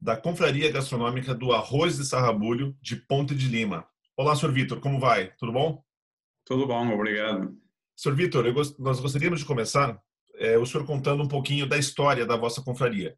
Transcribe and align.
da 0.00 0.16
Confraria 0.16 0.72
Gastronômica 0.72 1.34
do 1.34 1.52
Arroz 1.52 1.98
de 1.98 2.04
Sarrabulho, 2.06 2.74
de 2.80 2.96
Ponte 2.96 3.34
de 3.34 3.48
Lima. 3.48 3.86
Olá, 4.16 4.34
Sr. 4.34 4.50
Vitor, 4.50 4.80
como 4.80 4.98
vai? 4.98 5.32
Tudo 5.38 5.52
bom? 5.52 5.84
Tudo 6.46 6.66
bom, 6.66 6.90
obrigado. 6.92 7.54
Sr. 7.94 8.14
Vitor, 8.14 8.50
gost... 8.52 8.78
nós 8.78 8.98
gostaríamos 8.98 9.40
de 9.40 9.46
começar 9.46 10.00
é, 10.36 10.56
o 10.56 10.64
senhor 10.64 10.86
contando 10.86 11.22
um 11.22 11.28
pouquinho 11.28 11.66
da 11.66 11.76
história 11.76 12.24
da 12.24 12.36
vossa 12.36 12.62
confraria. 12.62 13.14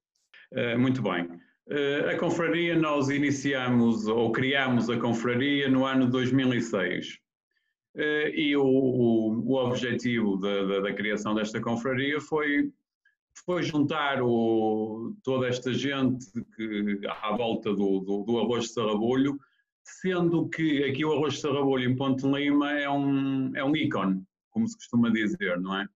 É, 0.52 0.76
muito 0.76 1.00
bem. 1.00 1.28
É, 1.70 2.10
a 2.10 2.18
confraria, 2.18 2.74
nós 2.74 3.08
iniciamos 3.08 4.08
ou 4.08 4.32
criamos 4.32 4.90
a 4.90 4.98
confraria 4.98 5.68
no 5.68 5.86
ano 5.86 6.10
2006. 6.10 7.18
É, 7.94 8.30
e 8.34 8.56
o, 8.56 8.64
o, 8.64 9.52
o 9.52 9.54
objetivo 9.54 10.36
da, 10.36 10.64
da, 10.64 10.80
da 10.80 10.92
criação 10.92 11.32
desta 11.32 11.60
confraria 11.60 12.20
foi 12.20 12.72
foi 13.44 13.62
juntar 13.62 14.22
o, 14.22 15.14
toda 15.22 15.48
esta 15.48 15.72
gente 15.72 16.26
que, 16.56 17.00
à 17.08 17.36
volta 17.36 17.70
do, 17.74 18.00
do, 18.00 18.24
do 18.24 18.38
arroz 18.38 18.66
de 18.66 18.72
sarrabolho, 18.72 19.38
sendo 19.84 20.48
que 20.48 20.84
aqui 20.84 21.04
o 21.04 21.12
arroz 21.12 21.34
de 21.34 21.40
sarrabolho 21.40 21.90
em 21.90 21.96
Ponte 21.96 22.26
Lima 22.26 22.72
é 22.72 22.88
um, 22.88 23.54
é 23.56 23.64
um 23.64 23.74
ícone, 23.74 24.22
como 24.50 24.68
se 24.68 24.76
costuma 24.76 25.10
dizer, 25.10 25.60
não 25.60 25.76
é? 25.78 25.88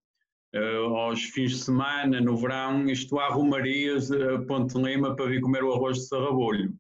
Uh, 0.54 0.96
aos 0.96 1.22
fins 1.22 1.50
de 1.50 1.58
semana, 1.58 2.20
no 2.20 2.36
verão, 2.36 2.86
isto 2.86 3.18
há 3.18 3.28
romarias 3.28 4.10
a 4.10 4.40
Ponte 4.42 4.76
Lima 4.78 5.14
para 5.14 5.26
vir 5.26 5.40
comer 5.40 5.62
o 5.62 5.72
arroz 5.72 5.98
de 5.98 6.06
sarrabolho. 6.06 6.74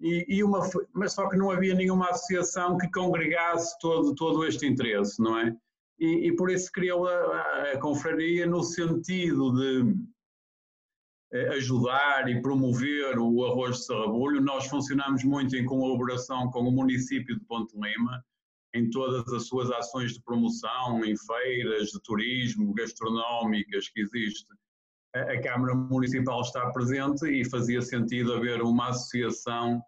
E, 0.00 0.24
e 0.28 0.44
uma, 0.44 0.68
mas 0.94 1.12
só 1.12 1.28
que 1.28 1.36
não 1.36 1.50
havia 1.50 1.74
nenhuma 1.74 2.08
associação 2.08 2.78
que 2.78 2.90
congregasse 2.90 3.78
todo, 3.80 4.14
todo 4.14 4.44
este 4.46 4.66
interesse, 4.66 5.20
não 5.22 5.38
é? 5.38 5.54
E, 6.00 6.28
e 6.28 6.36
por 6.36 6.50
isso 6.50 6.72
criou 6.72 7.06
a, 7.06 7.72
a, 7.72 7.78
confraria 7.78 8.46
no 8.46 8.62
sentido 8.62 9.52
de 9.52 9.94
eh, 11.32 11.48
ajudar 11.56 12.28
e 12.28 12.40
promover 12.40 13.18
o 13.18 13.44
arroz 13.44 13.76
de 13.76 13.84
sarrabulho. 13.84 14.40
Nós 14.40 14.66
funcionamos 14.66 15.22
muito 15.22 15.54
em 15.54 15.66
colaboração 15.66 16.50
com 16.50 16.60
o 16.60 16.72
município 16.72 17.38
de 17.38 17.44
Ponte 17.44 17.74
Lima, 17.76 18.24
em 18.74 18.88
todas 18.88 19.30
as 19.30 19.46
suas 19.46 19.70
ações 19.70 20.14
de 20.14 20.22
promoção, 20.22 21.04
em 21.04 21.14
feiras 21.16 21.90
de 21.90 22.00
turismo, 22.02 22.72
gastronómicas 22.72 23.90
que 23.90 24.00
existe. 24.00 24.48
A, 25.14 25.20
a 25.32 25.42
Câmara 25.42 25.74
Municipal 25.74 26.40
está 26.40 26.70
presente 26.70 27.26
e 27.28 27.44
fazia 27.44 27.82
sentido 27.82 28.32
haver 28.32 28.62
uma 28.62 28.88
associação 28.88 29.82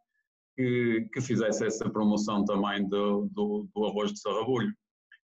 que, 0.54 1.08
que 1.10 1.22
fizesse 1.22 1.64
essa 1.64 1.88
promoção 1.88 2.44
também 2.44 2.86
do, 2.86 3.30
do, 3.32 3.66
do 3.74 3.86
arroz 3.86 4.12
de 4.12 4.20
sarrabulho 4.20 4.76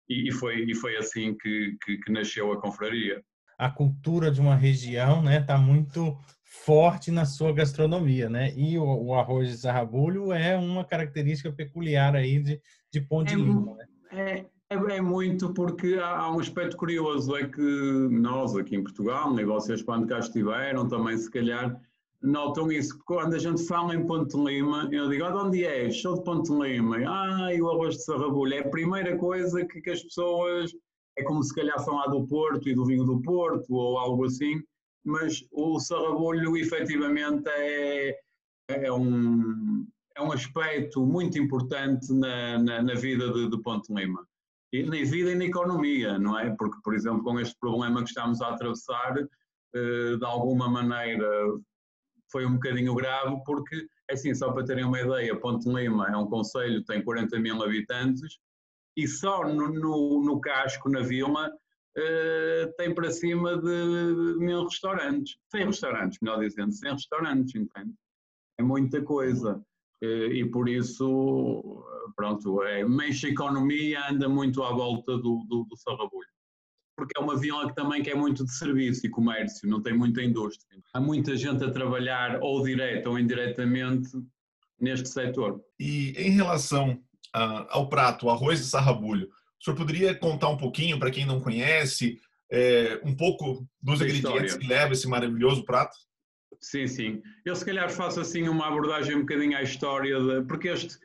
e, 0.09 0.31
foi, 0.31 0.63
e 0.63 0.75
foi 0.75 0.95
assim 0.97 1.35
que, 1.35 1.77
que, 1.83 1.97
que 1.97 2.11
nasceu 2.11 2.51
a 2.51 2.61
confraria. 2.61 3.21
A 3.57 3.69
cultura 3.69 4.31
de 4.31 4.39
uma 4.39 4.55
região 4.55 5.17
está 5.17 5.29
né, 5.29 5.41
tá 5.41 5.57
muito 5.57 6.17
forte 6.43 7.11
na 7.11 7.25
sua 7.25 7.53
gastronomia, 7.53 8.29
né? 8.29 8.53
E 8.55 8.77
o, 8.77 8.83
o, 8.83 9.13
arroz 9.13 9.49
de 9.49 9.57
sarrabulho 9.57 10.31
é 10.31 10.55
uma 10.57 10.85
característica 10.85 11.51
peculiar 11.51 12.15
aí 12.15 12.39
de, 12.39 12.61
de 12.91 13.01
Pão 13.01 13.23
de 13.23 13.33
é, 13.33 13.37
Lima, 13.37 13.75
né? 13.75 13.85
É, 14.11 14.45
é, 14.69 14.75
é, 14.97 15.01
muito 15.01 15.53
porque 15.53 15.95
há, 15.95 16.17
há, 16.17 16.31
um 16.35 16.39
aspecto 16.39 16.77
curioso, 16.77 17.35
é 17.35 17.47
que 17.47 17.61
nós 18.11 18.55
aqui 18.55 18.75
em 18.75 18.83
Portugal, 18.83 19.33
né, 19.33 19.43
vocês 19.43 19.81
quando 19.81 20.07
cá 20.07 20.19
estiveram 20.19 20.87
também 20.87 21.17
se 21.17 21.29
calhar 21.29 21.79
notam 22.27 22.71
isso, 22.71 22.97
quando 23.05 23.35
a 23.35 23.39
gente 23.39 23.65
fala 23.65 23.95
em 23.95 24.05
Ponte 24.05 24.35
Lima, 24.37 24.89
eu 24.91 25.09
digo, 25.09 25.23
ah, 25.23 25.31
de 25.31 25.37
onde 25.37 25.65
és? 25.65 26.01
Sou 26.01 26.15
de 26.15 26.23
Ponte 26.23 26.51
Lima. 26.51 26.97
Ah, 27.07 27.53
e 27.53 27.61
o 27.61 27.69
arroz 27.69 27.95
de 27.95 28.03
sarrabulho. 28.03 28.53
É 28.53 28.59
a 28.59 28.69
primeira 28.69 29.17
coisa 29.17 29.65
que, 29.65 29.81
que 29.81 29.89
as 29.89 30.03
pessoas, 30.03 30.71
é 31.17 31.23
como 31.23 31.41
se 31.43 31.55
calhar 31.55 31.83
falar 31.83 32.07
do 32.07 32.27
Porto 32.27 32.67
e 32.67 32.75
do 32.75 32.85
vinho 32.85 33.05
do 33.05 33.21
Porto 33.21 33.73
ou 33.73 33.97
algo 33.97 34.25
assim, 34.25 34.61
mas 35.05 35.43
o 35.51 35.79
sarrabulho 35.79 36.57
efetivamente 36.57 37.47
é, 37.47 38.19
é, 38.69 38.91
um, 38.91 39.87
é 40.15 40.21
um 40.21 40.31
aspecto 40.31 41.05
muito 41.05 41.39
importante 41.39 42.11
na, 42.13 42.59
na, 42.59 42.83
na 42.83 42.93
vida 42.95 43.31
de, 43.31 43.49
de 43.49 43.61
Ponte 43.61 43.93
Lima. 43.93 44.27
E 44.73 44.83
na 44.83 44.97
vida 45.09 45.31
e 45.31 45.35
na 45.35 45.45
economia, 45.45 46.19
não 46.19 46.37
é? 46.37 46.53
Porque, 46.57 46.77
por 46.83 46.93
exemplo, 46.93 47.23
com 47.23 47.39
este 47.39 47.57
problema 47.57 48.03
que 48.03 48.09
estamos 48.09 48.41
a 48.41 48.49
atravessar, 48.49 49.17
eh, 49.73 50.17
de 50.17 50.25
alguma 50.25 50.69
maneira 50.69 51.29
foi 52.31 52.45
um 52.45 52.53
bocadinho 52.53 52.93
grave, 52.95 53.41
porque, 53.45 53.87
é 54.09 54.13
assim, 54.13 54.33
só 54.33 54.51
para 54.51 54.65
terem 54.65 54.85
uma 54.85 54.99
ideia, 54.99 55.39
Ponte 55.39 55.67
Lima 55.69 56.07
é 56.07 56.17
um 56.17 56.27
conselho, 56.27 56.83
tem 56.83 57.03
40 57.03 57.39
mil 57.39 57.61
habitantes, 57.63 58.39
e 58.95 59.07
só 59.07 59.47
no, 59.47 59.69
no, 59.69 60.23
no 60.23 60.41
casco, 60.41 60.89
na 60.89 61.01
vila, 61.01 61.49
uh, 61.49 62.73
tem 62.77 62.93
para 62.93 63.11
cima 63.11 63.57
de 63.57 64.35
mil 64.39 64.63
restaurantes. 64.63 65.37
100 65.51 65.65
restaurantes, 65.65 66.19
melhor 66.21 66.39
dizendo, 66.39 66.71
100 66.71 66.91
restaurantes, 66.93 67.55
entende? 67.55 67.93
É 68.59 68.63
muita 68.63 69.01
coisa. 69.03 69.61
Uh, 70.03 70.31
e 70.31 70.49
por 70.49 70.67
isso, 70.67 71.83
pronto, 72.15 72.63
é, 72.63 72.83
mexe 72.83 73.27
a 73.27 73.29
economia, 73.29 74.09
anda 74.09 74.27
muito 74.27 74.63
à 74.63 74.71
volta 74.71 75.17
do, 75.17 75.45
do, 75.47 75.63
do 75.63 75.77
sarrabulho 75.77 76.36
porque 76.97 77.15
é 77.15 77.21
uma 77.21 77.37
vila 77.37 77.67
que 77.67 77.75
também 77.75 78.01
que 78.01 78.09
é 78.09 78.15
muito 78.15 78.43
de 78.43 78.51
serviço 78.51 79.05
e 79.05 79.09
comércio, 79.09 79.69
não 79.69 79.81
tem 79.81 79.95
muita 79.95 80.21
indústria. 80.23 80.81
Há 80.91 80.99
muita 80.99 81.37
gente 81.37 81.63
a 81.63 81.69
trabalhar 81.69 82.39
ou 82.41 82.63
direto 82.63 83.11
ou 83.11 83.19
indiretamente 83.19 84.09
neste 84.81 85.07
setor. 85.07 85.61
E 85.79 86.09
em 86.17 86.31
relação 86.31 86.93
uh, 87.35 87.67
ao 87.69 87.87
prato, 87.87 88.31
arroz 88.31 88.59
de 88.59 88.65
sarrabulho, 88.65 89.27
o 89.27 89.63
senhor 89.63 89.77
poderia 89.77 90.15
contar 90.15 90.49
um 90.49 90.57
pouquinho, 90.57 90.97
para 90.97 91.11
quem 91.11 91.23
não 91.23 91.39
conhece, 91.39 92.19
é, 92.51 92.99
um 93.03 93.15
pouco 93.15 93.67
dos 93.81 94.01
ingredientes 94.01 94.57
que 94.57 94.67
leva 94.67 94.93
esse 94.93 95.07
maravilhoso 95.07 95.63
prato? 95.65 95.95
Sim, 96.59 96.87
sim. 96.87 97.21
Eu 97.45 97.55
se 97.55 97.63
calhar 97.63 97.91
faço 97.91 98.19
assim 98.19 98.47
uma 98.47 98.67
abordagem 98.67 99.15
um 99.15 99.21
bocadinho 99.21 99.55
à 99.55 99.61
história, 99.61 100.19
de, 100.19 100.47
porque 100.47 100.69
este, 100.69 100.97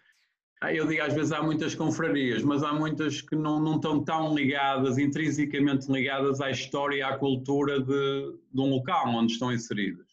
eu 0.71 0.87
digo 0.87 1.03
às 1.03 1.13
vezes 1.13 1.33
há 1.33 1.43
muitas 1.43 1.75
confrarias, 1.75 2.43
mas 2.43 2.63
há 2.63 2.73
muitas 2.73 3.21
que 3.21 3.35
não, 3.35 3.61
não 3.61 3.77
estão 3.77 4.05
tão 4.05 4.35
ligadas, 4.35 4.99
intrinsecamente 4.99 5.91
ligadas 5.91 6.41
à 6.41 6.51
história 6.51 6.97
e 6.97 7.03
à 7.03 7.17
cultura 7.17 7.81
de, 7.81 8.39
de 8.53 8.61
um 8.61 8.71
local 8.71 9.09
onde 9.09 9.33
estão 9.33 9.53
inseridas. 9.53 10.07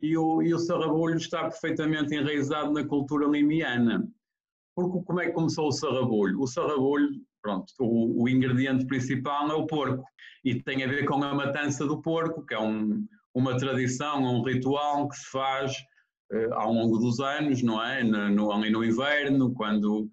E 0.00 0.16
o, 0.16 0.42
e 0.42 0.52
o 0.52 0.58
sarrabulho 0.58 1.16
está 1.16 1.42
perfeitamente 1.42 2.14
enraizado 2.14 2.72
na 2.72 2.84
cultura 2.84 3.26
limiana. 3.26 4.08
Porque 4.74 5.02
como 5.04 5.20
é 5.20 5.26
que 5.26 5.32
começou 5.32 5.68
o 5.68 5.72
sarrabulho? 5.72 6.40
O 6.40 6.46
sarrabulho, 6.46 7.20
pronto, 7.40 7.72
o, 7.78 8.24
o 8.24 8.28
ingrediente 8.28 8.86
principal 8.86 9.50
é 9.50 9.54
o 9.54 9.66
porco 9.66 10.04
e 10.44 10.60
tem 10.60 10.82
a 10.82 10.88
ver 10.88 11.04
com 11.04 11.22
a 11.22 11.34
matança 11.34 11.86
do 11.86 12.02
porco, 12.02 12.44
que 12.44 12.54
é 12.54 12.60
um, 12.60 13.06
uma 13.32 13.56
tradição, 13.56 14.22
um 14.22 14.42
ritual 14.42 15.08
que 15.08 15.16
se 15.16 15.30
faz 15.30 15.72
ao 16.52 16.72
longo 16.72 16.98
dos 16.98 17.20
anos, 17.20 17.62
não 17.62 17.82
é? 17.82 18.02
No, 18.02 18.28
no, 18.30 18.52
ali 18.52 18.70
no 18.70 18.84
inverno, 18.84 19.52
quando 19.54 20.08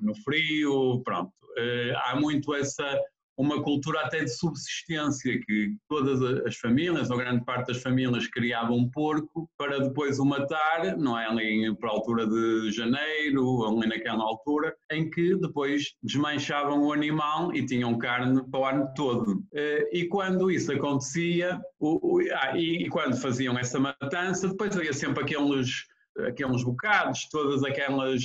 no 0.00 0.14
frio, 0.16 1.02
pronto. 1.04 1.32
Uh, 1.58 1.96
há 2.04 2.20
muito 2.20 2.54
essa 2.54 3.00
uma 3.38 3.62
cultura 3.62 4.00
até 4.00 4.24
de 4.24 4.36
subsistência, 4.36 5.40
que 5.46 5.76
todas 5.88 6.20
as 6.44 6.56
famílias, 6.56 7.08
ou 7.08 7.16
grande 7.16 7.44
parte 7.44 7.68
das 7.68 7.80
famílias, 7.80 8.26
criavam 8.26 8.76
um 8.76 8.90
porco 8.90 9.48
para 9.56 9.78
depois 9.78 10.18
o 10.18 10.24
matar, 10.24 10.96
não 10.96 11.16
é? 11.16 11.26
Ali 11.26 11.76
para 11.76 11.88
a 11.88 11.92
altura 11.92 12.26
de 12.26 12.72
janeiro, 12.72 13.64
ali 13.64 13.86
naquela 13.88 14.24
altura, 14.24 14.74
em 14.90 15.08
que 15.08 15.36
depois 15.36 15.94
desmanchavam 16.02 16.82
o 16.82 16.92
animal 16.92 17.54
e 17.54 17.64
tinham 17.64 17.96
carne 17.96 18.42
para 18.50 18.60
o 18.60 18.64
ano 18.64 18.92
todo. 18.96 19.40
Eh, 19.54 19.88
e 19.92 20.08
quando 20.08 20.50
isso 20.50 20.72
acontecia, 20.72 21.60
o, 21.78 22.18
ah, 22.32 22.58
e, 22.58 22.88
quando 22.88 23.16
faziam 23.16 23.56
essa 23.56 23.78
matança, 23.78 24.48
depois 24.48 24.76
havia 24.76 24.92
sempre 24.92 25.22
aqueles, 25.22 25.84
aqueles 26.26 26.64
bocados, 26.64 27.28
todas 27.30 27.62
aquelas 27.62 28.20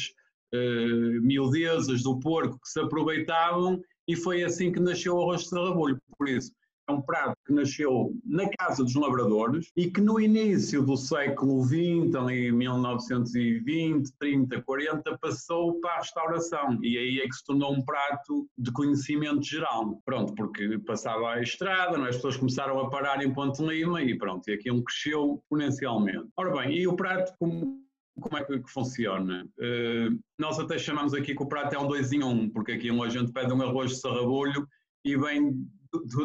uh, 0.54 1.22
miudezas 1.22 2.02
do 2.02 2.20
porco 2.20 2.60
que 2.60 2.70
se 2.70 2.80
aproveitavam 2.80 3.80
e 4.08 4.16
foi 4.16 4.44
assim 4.44 4.72
que 4.72 4.80
nasceu 4.80 5.16
o 5.16 5.22
arroz 5.22 5.44
de 5.44 5.50
sarrabulho. 5.50 5.98
Por 6.18 6.28
isso, 6.28 6.52
é 6.88 6.92
um 6.92 7.02
prato 7.02 7.38
que 7.46 7.54
nasceu 7.54 8.14
na 8.26 8.50
casa 8.58 8.84
dos 8.84 8.96
labradores 8.96 9.72
e 9.76 9.90
que 9.90 10.02
no 10.02 10.20
início 10.20 10.84
do 10.84 10.98
século 10.98 11.64
XX, 11.64 12.14
ali 12.16 12.52
1920, 12.52 14.12
30, 14.20 14.62
40, 14.62 15.18
passou 15.20 15.80
para 15.80 15.94
a 15.94 15.98
restauração 16.00 16.80
e 16.82 16.98
aí 16.98 17.20
é 17.20 17.28
que 17.28 17.36
se 17.36 17.46
tornou 17.46 17.74
um 17.74 17.84
prato 17.84 18.48
de 18.58 18.72
conhecimento 18.72 19.44
geral. 19.44 20.02
Pronto, 20.06 20.34
porque 20.36 20.78
passava 20.80 21.32
a 21.32 21.42
estrada, 21.42 21.98
é? 21.98 22.10
as 22.10 22.16
pessoas 22.16 22.38
começaram 22.38 22.80
a 22.80 22.90
parar 22.90 23.24
em 23.24 23.34
Ponte 23.34 23.64
Lima 23.64 24.02
e 24.02 24.18
pronto, 24.18 24.48
e 24.50 24.54
aquilo 24.54 24.84
cresceu 24.84 25.40
exponencialmente. 25.42 26.28
Ora 26.38 26.52
bem, 26.52 26.78
e 26.78 26.88
o 26.88 26.96
prato, 26.96 27.34
como 27.40 27.83
como 28.20 28.38
é 28.38 28.44
que, 28.44 28.60
que 28.60 28.70
funciona? 28.70 29.48
Uh, 29.58 30.20
nós 30.38 30.60
até 30.60 30.78
chamamos 30.78 31.14
aqui 31.14 31.36
que 31.36 31.44
o 31.44 31.48
prato 31.48 31.76
é 31.76 31.80
um 31.80 31.88
dois 31.88 32.12
em 32.12 32.24
um, 32.24 32.50
porque 32.50 32.74
aqui 32.74 32.92
um 32.92 33.04
a 33.04 33.10
gente 33.10 33.32
pede 33.32 33.52
um 33.52 33.62
arroz 33.62 33.92
de 33.92 34.00
sarrabolho 34.00 34.68
e 35.04 35.18
vem 35.18 35.68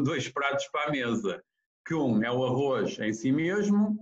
dois 0.05 0.29
pratos 0.29 0.67
para 0.69 0.88
a 0.88 0.90
mesa. 0.90 1.43
Que 1.87 1.94
um 1.94 2.23
é 2.23 2.31
o 2.31 2.44
arroz 2.44 2.99
em 2.99 3.12
si 3.12 3.32
mesmo, 3.32 3.96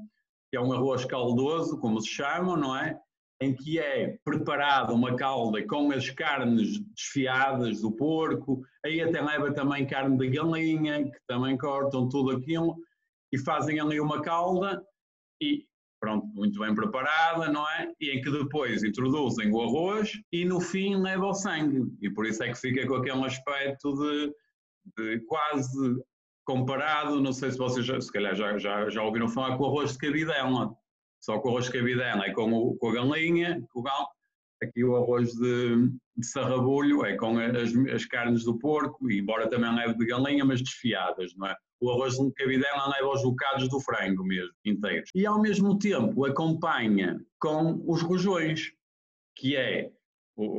que 0.51 0.57
é 0.57 0.61
um 0.61 0.73
arroz 0.73 1.05
caldoso, 1.05 1.79
como 1.79 2.01
se 2.01 2.09
chama, 2.09 2.57
não 2.57 2.77
é? 2.77 2.99
Em 3.41 3.55
que 3.55 3.79
é 3.79 4.19
preparada 4.25 4.93
uma 4.93 5.15
calda 5.15 5.65
com 5.67 5.93
as 5.93 6.11
carnes 6.11 6.81
desfiadas 6.95 7.83
do 7.83 7.93
porco, 7.93 8.63
aí 8.85 9.01
até 9.01 9.21
leva 9.21 9.53
também 9.53 9.87
carne 9.87 10.17
de 10.17 10.29
galinha, 10.31 11.05
que 11.05 11.19
também 11.29 11.57
cortam 11.57 12.09
tudo 12.09 12.31
aquilo 12.31 12.77
e 13.33 13.39
fazem 13.39 13.79
ali 13.79 14.01
uma 14.01 14.23
calda 14.23 14.83
e 15.41 15.66
pronto, 16.01 16.27
muito 16.29 16.59
bem 16.61 16.75
preparada, 16.75 17.51
não 17.51 17.69
é? 17.69 17.93
E 18.01 18.11
em 18.11 18.21
que 18.21 18.31
depois 18.31 18.83
introduzem 18.85 19.53
o 19.53 19.61
arroz 19.61 20.13
e 20.33 20.45
no 20.45 20.61
fim 20.61 20.97
leva 20.97 21.27
o 21.27 21.35
sangue. 21.35 21.91
E 22.01 22.11
por 22.11 22.27
isso 22.27 22.43
é 22.43 22.49
que 22.49 22.59
fica 22.59 22.87
com 22.87 22.97
aquele 22.97 23.25
aspecto 23.25 23.95
de, 23.95 24.35
de 24.97 25.21
quase 25.27 26.01
comparado, 26.45 27.21
não 27.21 27.33
sei 27.33 27.51
se 27.51 27.59
vocês 27.59 27.85
já, 27.85 28.01
se 28.01 28.11
calhar 28.13 28.35
já, 28.35 28.57
já, 28.57 28.89
já 28.89 29.03
ouviram 29.03 29.29
falar 29.29 29.57
com 29.57 29.65
o 29.65 29.67
arroz 29.67 29.93
de 29.93 29.99
cabidela. 29.99 30.73
Só 31.21 31.39
com 31.39 31.49
o 31.49 31.53
arroz 31.53 31.67
de 31.67 31.73
cabidela 31.73 32.25
é 32.25 32.33
com, 32.33 32.53
o, 32.53 32.77
com 32.77 32.91
a 32.91 32.95
galinha, 32.95 33.65
com 33.73 33.81
o. 33.81 33.85
Aqui 34.63 34.85
o 34.85 34.97
arroz 34.97 35.33
de, 35.33 35.91
de 36.17 36.27
sarrabulho 36.27 37.05
é 37.05 37.15
com 37.17 37.39
as, 37.39 37.75
as 37.95 38.07
carnes 38.07 38.45
do 38.45 38.59
porco, 38.59 39.11
embora 39.11 39.51
também 39.51 39.75
leve 39.75 39.95
de 39.99 40.07
galinha, 40.07 40.47
mas 40.47 40.63
desfiadas, 40.63 41.35
não 41.37 41.47
é? 41.47 41.57
O 41.81 41.91
arroz 41.91 42.15
de 42.15 42.33
cabidela 42.33 42.89
leva 42.89 43.13
os 43.13 43.23
bocados 43.23 43.69
do 43.69 43.81
frango 43.81 44.25
mesmo, 44.25 44.53
inteiros. 44.65 45.11
E 45.15 45.27
ao 45.27 45.41
mesmo 45.41 45.79
tempo 45.79 46.25
acompanha 46.25 47.21
com 47.39 47.83
os 47.87 48.03
rojões, 48.03 48.73
que 49.37 49.57
é 49.57 49.91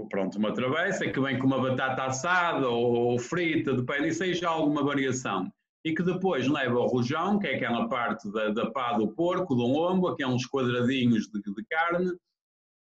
pronto, 0.09 0.37
uma 0.37 0.53
travessa 0.53 1.07
que 1.07 1.19
vem 1.19 1.37
com 1.37 1.47
uma 1.47 1.61
batata 1.61 2.03
assada 2.03 2.67
ou 2.67 3.17
frita, 3.19 3.73
depende, 3.73 4.09
e 4.09 4.13
seja 4.13 4.49
alguma 4.49 4.83
variação. 4.83 5.51
E 5.85 5.93
que 5.93 6.03
depois 6.03 6.47
leva 6.47 6.79
o 6.79 6.87
rojão, 6.87 7.39
que 7.39 7.47
é 7.47 7.55
aquela 7.55 7.87
parte 7.87 8.29
da, 8.31 8.49
da 8.49 8.71
pá 8.71 8.93
do 8.93 9.09
porco, 9.13 9.55
do 9.55 9.65
lombo, 9.65 10.07
aqueles 10.07 10.47
quadradinhos 10.47 11.27
de, 11.27 11.41
de 11.41 11.65
carne, 11.69 12.11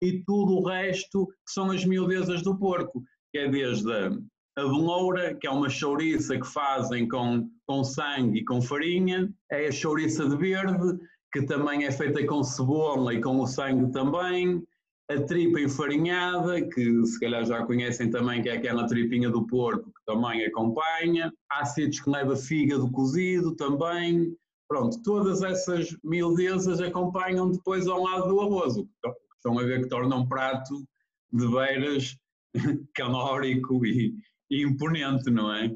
e 0.01 0.23
tudo 0.23 0.53
o 0.53 0.67
resto 0.67 1.27
que 1.27 1.51
são 1.51 1.71
as 1.71 1.83
miudezas 1.83 2.43
do 2.43 2.57
porco, 2.57 3.03
que 3.31 3.39
é 3.39 3.49
desde 3.49 3.91
a, 4.57 4.61
a 4.61 4.63
veloura, 4.63 5.35
que 5.35 5.47
é 5.47 5.51
uma 5.51 5.69
chouriça 5.69 6.37
que 6.37 6.47
fazem 6.47 7.07
com, 7.07 7.49
com 7.65 7.83
sangue 7.83 8.39
e 8.39 8.45
com 8.45 8.61
farinha, 8.61 9.33
é 9.51 9.67
a 9.67 9.71
chouriça 9.71 10.27
de 10.27 10.35
verde, 10.35 10.99
que 11.31 11.43
também 11.43 11.85
é 11.85 11.91
feita 11.91 12.25
com 12.25 12.43
cebola 12.43 13.13
e 13.13 13.21
com 13.21 13.39
o 13.39 13.47
sangue 13.47 13.91
também, 13.91 14.63
a 15.09 15.19
tripa 15.21 15.59
enfarinhada, 15.59 16.61
que 16.61 17.05
se 17.05 17.19
calhar 17.19 17.43
já 17.45 17.65
conhecem 17.65 18.09
também, 18.09 18.41
que 18.41 18.49
é 18.49 18.53
aquela 18.53 18.87
tripinha 18.87 19.29
do 19.29 19.45
porco, 19.47 19.91
que 19.91 20.05
também 20.05 20.45
acompanha, 20.45 21.31
ácidos 21.49 21.99
que 21.99 22.09
leva 22.09 22.35
fígado 22.35 22.89
cozido 22.91 23.55
também, 23.55 24.35
pronto, 24.67 25.01
todas 25.03 25.41
essas 25.41 25.95
miudezas 26.03 26.79
acompanham 26.79 27.51
depois 27.51 27.87
ao 27.87 28.01
lado 28.01 28.29
do 28.29 28.39
arroz, 28.41 28.75
estão 29.35 29.59
a 29.59 29.63
ver 29.63 29.81
que 29.81 29.89
torna 29.89 30.15
um 30.15 30.27
prato 30.27 30.83
de 31.31 31.47
beiras 31.47 32.15
calórico 32.95 33.85
e 33.85 34.15
imponente, 34.61 35.29
não 35.29 35.53
é? 35.53 35.67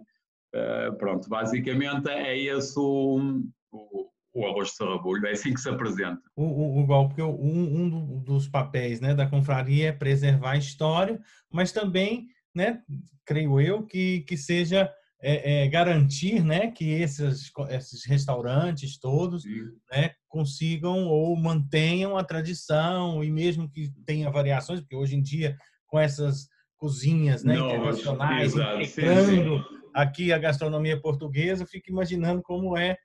Uh, 0.56 0.98
pronto, 0.98 1.28
basicamente 1.28 2.10
é 2.10 2.38
esse 2.38 2.78
o, 2.80 3.42
o, 3.72 4.10
o 4.34 4.46
arroz 4.46 4.70
de 4.70 4.76
sarrabulho, 4.76 5.26
é 5.28 5.32
assim 5.32 5.54
que 5.54 5.60
se 5.60 5.70
apresenta. 5.70 6.22
O, 6.36 6.78
o, 6.78 6.84
igual, 6.84 7.08
porque 7.08 7.22
um, 7.22 7.86
um 7.86 8.24
dos 8.24 8.48
papéis 8.48 9.02
né, 9.02 9.14
da 9.14 9.28
confraria 9.28 9.90
é 9.90 9.92
preservar 9.92 10.52
a 10.52 10.58
história, 10.58 11.20
mas 11.52 11.72
também, 11.72 12.28
né, 12.56 12.82
creio 13.26 13.60
eu, 13.60 13.84
que, 13.84 14.22
que 14.22 14.38
seja 14.38 14.92
é, 15.22 15.64
é, 15.64 15.68
garantir 15.68 16.44
né, 16.44 16.72
que 16.72 16.92
esses, 16.92 17.52
esses 17.70 18.06
restaurantes 18.06 19.00
todos 19.00 19.44
né, 19.92 20.12
consigam 20.28 21.08
ou 21.08 21.36
mantenham 21.36 22.18
a 22.18 22.24
tradição 22.24 23.24
e 23.24 23.32
mesmo 23.32 23.70
que 23.70 23.92
tenha 24.06 24.30
variações, 24.30 24.80
porque 24.80 24.96
hoje 24.96 25.16
em 25.16 25.22
dia 25.22 25.58
com 25.88 26.00
essas 26.00 26.48
cozinhas 26.78 27.44
né, 27.44 27.56
Não, 27.56 27.68
internacionais, 27.68 28.54
integrando 28.54 29.66
aqui 29.94 30.32
a 30.32 30.38
gastronomia 30.38 31.00
portuguesa, 31.00 31.64
eu 31.64 31.68
fico 31.68 31.90
imaginando 31.90 32.42
como 32.42 32.78
é 32.78 32.98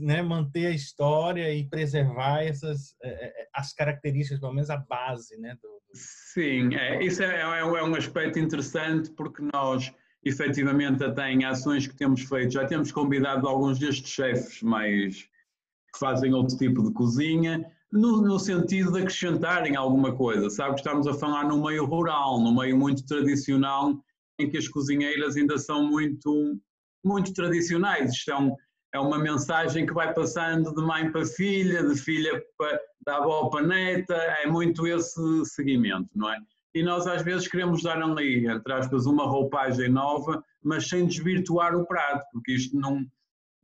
né, 0.00 0.22
manter 0.22 0.66
a 0.66 0.70
história 0.70 1.52
e 1.52 1.64
preservar 1.68 2.42
essas 2.42 2.94
é, 3.02 3.08
é, 3.08 3.42
é, 3.42 3.48
as 3.54 3.72
características, 3.72 4.40
pelo 4.40 4.52
menos 4.52 4.70
a 4.70 4.76
base, 4.76 5.38
né? 5.38 5.56
Do, 5.60 5.68
do... 5.68 5.80
Sim, 5.94 6.74
é, 6.74 7.02
isso 7.04 7.22
é, 7.22 7.40
é, 7.40 7.64
um 7.64 7.94
aspecto 7.94 8.38
interessante 8.38 9.10
porque 9.10 9.42
nós 9.52 9.92
efetivamente 10.24 11.04
até 11.04 11.30
em 11.30 11.44
ações 11.44 11.86
que 11.86 11.94
temos 11.94 12.22
feito, 12.22 12.54
já 12.54 12.66
temos 12.66 12.90
convidado 12.90 13.46
alguns 13.46 13.78
destes 13.78 14.10
chefes 14.10 14.60
mais 14.60 15.22
que 15.22 15.98
fazem 16.00 16.34
outro 16.34 16.56
tipo 16.56 16.82
de 16.82 16.92
cozinha, 16.92 17.64
no, 17.96 18.20
no, 18.20 18.38
sentido 18.38 18.92
de 18.92 19.00
acrescentarem 19.00 19.74
alguma 19.74 20.14
coisa, 20.14 20.50
sabe? 20.50 20.76
Estamos 20.76 21.06
a 21.06 21.14
falar 21.14 21.44
num 21.44 21.64
meio 21.64 21.84
rural, 21.84 22.40
num 22.40 22.54
meio 22.54 22.76
muito 22.76 23.04
tradicional, 23.06 23.94
em 24.38 24.50
que 24.50 24.58
as 24.58 24.68
cozinheiras 24.68 25.36
ainda 25.36 25.58
são 25.58 25.84
muito, 25.86 26.60
muito 27.04 27.32
tradicionais. 27.32 28.12
Isto 28.12 28.32
é, 28.32 28.56
é 28.94 29.00
uma 29.00 29.18
mensagem 29.18 29.86
que 29.86 29.94
vai 29.94 30.12
passando 30.12 30.74
de 30.74 30.82
mãe 30.82 31.10
para 31.10 31.24
filha, 31.24 31.82
de 31.82 31.96
filha 31.96 32.42
para, 32.58 32.80
da 33.04 33.16
avó 33.16 33.48
para 33.48 33.66
neta, 33.66 34.14
é 34.14 34.46
muito 34.46 34.86
esse 34.86 35.44
seguimento, 35.46 36.10
não 36.14 36.30
é? 36.30 36.38
E 36.74 36.82
nós 36.82 37.06
às 37.06 37.22
vezes 37.22 37.48
queremos 37.48 37.82
dar 37.82 38.02
ali, 38.02 38.46
entre 38.46 38.72
aspas, 38.74 39.06
uma 39.06 39.24
roupagem 39.24 39.88
nova, 39.88 40.44
mas 40.62 40.88
sem 40.88 41.06
desvirtuar 41.06 41.74
o 41.74 41.86
prato, 41.86 42.22
porque 42.32 42.52
isto 42.52 42.78
não, 42.78 43.02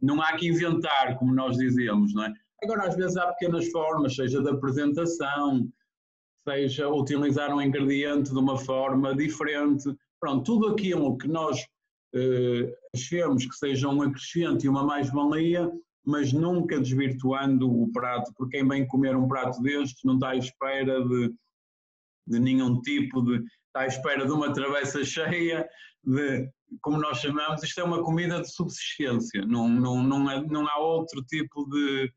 não 0.00 0.22
há 0.22 0.32
que 0.32 0.48
inventar, 0.48 1.18
como 1.18 1.34
nós 1.34 1.58
dizemos, 1.58 2.14
não 2.14 2.24
é? 2.24 2.32
Agora, 2.62 2.88
às 2.88 2.96
vezes 2.96 3.16
há 3.16 3.26
pequenas 3.32 3.68
formas, 3.70 4.14
seja 4.14 4.42
de 4.42 4.48
apresentação, 4.48 5.68
seja 6.46 6.88
utilizar 6.88 7.54
um 7.54 7.60
ingrediente 7.60 8.30
de 8.30 8.38
uma 8.38 8.56
forma 8.56 9.14
diferente. 9.14 9.84
Pronto, 10.20 10.44
tudo 10.44 10.68
aquilo 10.68 11.16
que 11.18 11.28
nós 11.28 11.64
eh, 12.14 12.74
achemos 12.94 13.46
que 13.46 13.54
seja 13.54 13.88
um 13.88 14.02
acrescente 14.02 14.64
e 14.64 14.68
uma 14.68 14.84
mais-valia, 14.84 15.70
mas 16.04 16.32
nunca 16.32 16.80
desvirtuando 16.80 17.70
o 17.70 17.90
prato, 17.92 18.32
porque 18.36 18.58
quem 18.58 18.68
vem 18.68 18.86
comer 18.86 19.16
um 19.16 19.28
prato 19.28 19.62
destes 19.62 20.02
não 20.04 20.14
está 20.14 20.30
à 20.30 20.36
espera 20.36 21.02
de, 21.06 21.34
de 22.26 22.38
nenhum 22.38 22.80
tipo 22.82 23.22
de. 23.22 23.36
está 23.66 23.80
à 23.80 23.86
espera 23.86 24.26
de 24.26 24.32
uma 24.32 24.52
travessa 24.52 25.04
cheia, 25.04 25.68
de, 26.04 26.48
como 26.80 26.98
nós 26.98 27.18
chamamos, 27.18 27.62
isto 27.62 27.80
é 27.80 27.84
uma 27.84 28.02
comida 28.02 28.40
de 28.40 28.52
subsistência, 28.52 29.46
não, 29.46 29.68
não, 29.68 30.02
não, 30.02 30.30
é, 30.30 30.44
não 30.46 30.68
há 30.68 30.78
outro 30.78 31.22
tipo 31.24 31.68
de, 31.70 32.12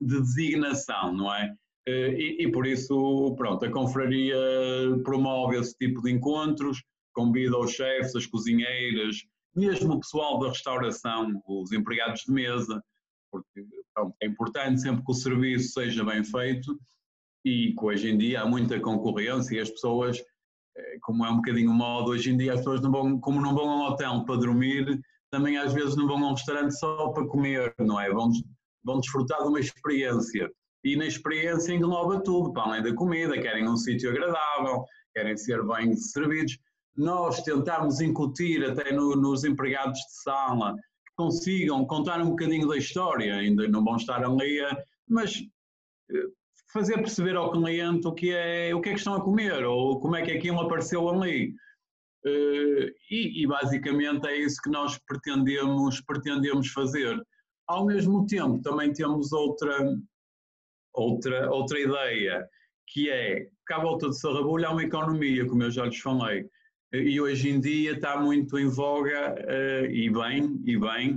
de 0.00 0.20
designação, 0.20 1.12
não 1.12 1.32
é? 1.34 1.54
Eh, 1.86 2.14
e, 2.18 2.44
e, 2.44 2.52
por 2.52 2.66
isso, 2.66 3.34
pronto, 3.36 3.64
a 3.64 3.70
confraria 3.70 4.36
promove 5.04 5.58
esse 5.58 5.74
tipo 5.76 6.02
de 6.02 6.12
encontros, 6.12 6.82
convida 7.14 7.58
os 7.58 7.72
chefes, 7.72 8.14
as 8.14 8.26
cozinheiras, 8.26 9.16
mesmo 9.56 9.94
o 9.94 10.00
pessoal 10.00 10.38
da 10.38 10.48
restauração, 10.48 11.42
os 11.46 11.72
empregados 11.72 12.22
de 12.26 12.32
mesa, 12.32 12.82
porque 13.32 13.64
pronto, 13.94 14.14
é 14.22 14.26
importante 14.26 14.80
sempre 14.80 15.04
que 15.04 15.10
o 15.10 15.14
serviço 15.14 15.72
seja 15.72 16.04
bem 16.04 16.22
feito 16.22 16.78
e 17.44 17.74
que 17.74 17.84
hoje 17.84 18.10
em 18.10 18.18
dia 18.18 18.42
há 18.42 18.46
muita 18.46 18.78
concorrência 18.78 19.56
e 19.56 19.60
as 19.60 19.70
pessoas, 19.70 20.22
eh, 20.76 20.98
como 21.00 21.24
é 21.24 21.30
um 21.30 21.36
bocadinho 21.36 21.72
modo, 21.72 22.10
hoje 22.10 22.30
em 22.30 22.36
dia 22.36 22.52
as 22.52 22.60
pessoas 22.60 22.80
não 22.80 22.90
vão, 22.90 23.18
como 23.18 23.40
não 23.40 23.54
vão 23.54 23.70
a 23.70 23.76
um 23.76 23.92
hotel 23.92 24.24
para 24.24 24.36
dormir, 24.36 25.00
também 25.30 25.56
às 25.56 25.72
vezes 25.72 25.96
não 25.96 26.06
vão 26.06 26.22
a 26.22 26.30
um 26.30 26.34
restaurante 26.34 26.78
só 26.78 27.08
para 27.08 27.26
comer, 27.26 27.74
não 27.78 28.00
é? 28.00 28.10
Vão 28.10 28.30
vão 28.88 29.00
desfrutar 29.00 29.42
de 29.42 29.48
uma 29.48 29.60
experiência. 29.60 30.50
E 30.82 30.96
na 30.96 31.06
experiência 31.06 31.74
engloba 31.74 32.22
tudo, 32.22 32.52
para 32.52 32.62
além 32.62 32.82
da 32.82 32.94
comida, 32.94 33.40
querem 33.40 33.68
um 33.68 33.76
sítio 33.76 34.10
agradável, 34.10 34.84
querem 35.14 35.36
ser 35.36 35.62
bem 35.66 35.94
servidos. 35.94 36.58
Nós 36.96 37.42
tentamos 37.42 38.00
incutir 38.00 38.64
até 38.64 38.92
no, 38.92 39.14
nos 39.14 39.44
empregados 39.44 39.98
de 39.98 40.22
sala 40.22 40.74
que 40.74 41.14
consigam 41.16 41.84
contar 41.84 42.20
um 42.20 42.30
bocadinho 42.30 42.66
da 42.66 42.76
história, 42.76 43.34
ainda 43.36 43.68
não 43.68 43.84
vão 43.84 43.96
estar 43.96 44.24
ali, 44.24 44.60
mas 45.08 45.42
eh, 46.10 46.26
fazer 46.72 46.96
perceber 46.96 47.36
ao 47.36 47.52
cliente 47.52 48.06
o 48.06 48.12
que 48.12 48.32
é 48.32 48.74
o 48.74 48.80
que 48.80 48.90
é 48.90 48.92
que 48.92 48.98
estão 48.98 49.14
a 49.14 49.22
comer 49.22 49.64
ou 49.64 50.00
como 50.00 50.16
é 50.16 50.22
que 50.22 50.32
aquilo 50.32 50.60
apareceu 50.60 51.08
ali. 51.08 51.54
Eh, 52.24 52.92
e, 53.10 53.42
e 53.42 53.46
basicamente 53.46 54.26
é 54.26 54.36
isso 54.36 54.60
que 54.62 54.70
nós 54.70 54.98
pretendemos, 55.06 56.00
pretendemos 56.00 56.68
fazer. 56.68 57.20
Ao 57.68 57.84
mesmo 57.84 58.26
tempo, 58.26 58.62
também 58.62 58.92
temos 58.92 59.30
outra, 59.30 59.94
outra, 60.94 61.50
outra 61.50 61.78
ideia, 61.78 62.48
que 62.86 63.10
é 63.10 63.46
que 63.66 63.74
à 63.74 63.78
volta 63.78 64.08
de 64.08 64.18
Sarrabulho 64.18 64.66
há 64.66 64.72
uma 64.72 64.82
economia, 64.82 65.46
como 65.46 65.62
eu 65.62 65.70
já 65.70 65.84
lhes 65.84 66.00
falei, 66.00 66.48
e 66.92 67.20
hoje 67.20 67.50
em 67.50 67.60
dia 67.60 67.92
está 67.92 68.18
muito 68.18 68.58
em 68.58 68.66
voga, 68.66 69.34
uh, 69.34 69.86
e 69.86 70.10
bem, 70.10 70.58
e 70.64 70.78
bem, 70.78 71.16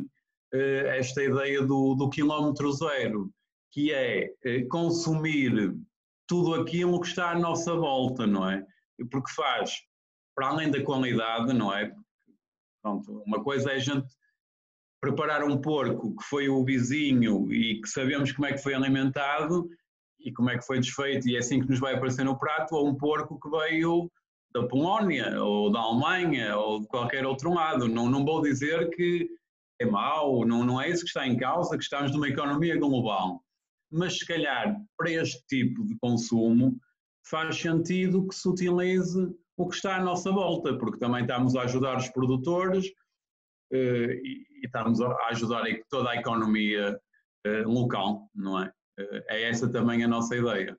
uh, 0.53 0.87
esta 0.87 1.23
ideia 1.23 1.61
do, 1.61 1.95
do 1.95 2.09
quilómetro 2.09 2.73
zero, 2.73 3.31
que 3.71 3.93
é 3.93 4.33
uh, 4.45 4.67
consumir 4.67 5.73
tudo 6.27 6.55
aquilo 6.55 6.99
que 6.99 7.07
está 7.07 7.31
à 7.31 7.39
nossa 7.39 7.73
volta, 7.73 8.27
não 8.27 8.49
é? 8.49 8.65
Porque 9.09 9.31
faz, 9.31 9.71
para 10.35 10.49
além 10.49 10.69
da 10.69 10.83
qualidade, 10.83 11.53
não 11.53 11.73
é? 11.73 11.95
Pronto, 12.81 13.23
uma 13.25 13.41
coisa 13.41 13.71
é 13.71 13.75
a 13.75 13.79
gente 13.79 14.07
preparar 15.01 15.43
um 15.43 15.59
porco 15.59 16.15
que 16.15 16.23
foi 16.25 16.47
o 16.47 16.63
vizinho 16.63 17.51
e 17.51 17.81
que 17.81 17.89
sabemos 17.89 18.31
como 18.31 18.45
é 18.45 18.53
que 18.53 18.61
foi 18.61 18.75
alimentado 18.75 19.67
e 20.19 20.31
como 20.31 20.51
é 20.51 20.57
que 20.57 20.65
foi 20.65 20.79
desfeito 20.79 21.27
e 21.27 21.35
é 21.35 21.39
assim 21.39 21.59
que 21.59 21.67
nos 21.67 21.79
vai 21.79 21.95
aparecer 21.95 22.23
no 22.23 22.37
prato, 22.37 22.75
ou 22.75 22.87
um 22.87 22.95
porco 22.95 23.39
que 23.39 23.49
veio 23.49 24.09
da 24.53 24.67
Polónia 24.67 25.41
ou 25.41 25.71
da 25.71 25.79
Alemanha 25.79 26.55
ou 26.55 26.81
de 26.81 26.87
qualquer 26.87 27.25
outro 27.25 27.51
lado. 27.53 27.87
Não, 27.87 28.07
não 28.09 28.23
vou 28.23 28.41
dizer 28.41 28.89
que 28.91 29.27
é 29.81 29.85
mau, 29.85 30.45
não, 30.45 30.63
não 30.63 30.79
é 30.79 30.89
isso 30.89 31.01
que 31.01 31.07
está 31.07 31.25
em 31.25 31.35
causa, 31.35 31.75
que 31.75 31.83
estamos 31.83 32.11
numa 32.11 32.29
economia 32.29 32.77
global. 32.77 33.41
Mas 33.91 34.19
se 34.19 34.25
calhar 34.25 34.77
para 34.95 35.09
este 35.09 35.43
tipo 35.47 35.83
de 35.85 35.97
consumo 35.99 36.77
faz 37.27 37.59
sentido 37.59 38.27
que 38.27 38.35
se 38.35 38.47
utilize 38.47 39.19
o 39.57 39.67
que 39.67 39.75
está 39.75 39.95
à 39.95 40.03
nossa 40.03 40.31
volta, 40.31 40.77
porque 40.77 40.99
também 40.99 41.21
estamos 41.21 41.55
a 41.55 41.63
ajudar 41.63 41.97
os 41.97 42.09
produtores 42.09 42.85
e, 43.71 44.45
e 44.61 44.65
estamos 44.65 45.01
a 45.01 45.15
ajudar 45.29 45.63
toda 45.89 46.09
a 46.09 46.15
economia 46.15 46.99
eh, 47.45 47.63
local, 47.65 48.29
não 48.35 48.61
é? 48.61 48.71
Eh, 48.99 49.23
é 49.29 49.49
essa 49.49 49.67
também 49.71 50.03
a 50.03 50.07
nossa 50.07 50.35
ideia. 50.35 50.77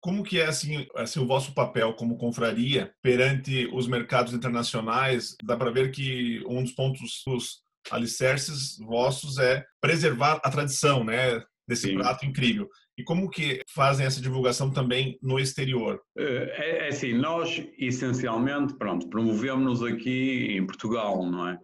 Como 0.00 0.22
que 0.22 0.40
é 0.40 0.46
assim, 0.46 0.86
assim, 0.96 1.20
o 1.20 1.26
vosso 1.26 1.52
papel 1.54 1.92
como 1.94 2.16
confraria 2.16 2.92
perante 3.02 3.68
os 3.72 3.86
mercados 3.86 4.32
internacionais? 4.32 5.36
Dá 5.42 5.56
para 5.56 5.72
ver 5.72 5.90
que 5.90 6.42
um 6.46 6.62
dos 6.62 6.72
pontos 6.72 7.22
dos 7.26 7.62
alicerces 7.90 8.78
vossos 8.78 9.38
é 9.38 9.64
preservar 9.80 10.40
a 10.44 10.50
tradição, 10.50 11.04
né, 11.04 11.42
desse 11.66 11.88
Sim. 11.88 11.96
prato 11.96 12.24
incrível. 12.24 12.68
E 12.96 13.04
como 13.04 13.28
que 13.28 13.62
fazem 13.72 14.06
essa 14.06 14.20
divulgação 14.20 14.72
também 14.72 15.18
no 15.22 15.38
exterior? 15.38 16.00
É, 16.16 16.86
é 16.86 16.88
assim, 16.88 17.12
nós 17.12 17.62
essencialmente, 17.78 18.74
pronto, 18.76 19.08
promovemos-nos 19.08 19.82
aqui 19.82 20.48
em 20.50 20.64
Portugal, 20.66 21.24
não 21.24 21.48
é? 21.48 21.58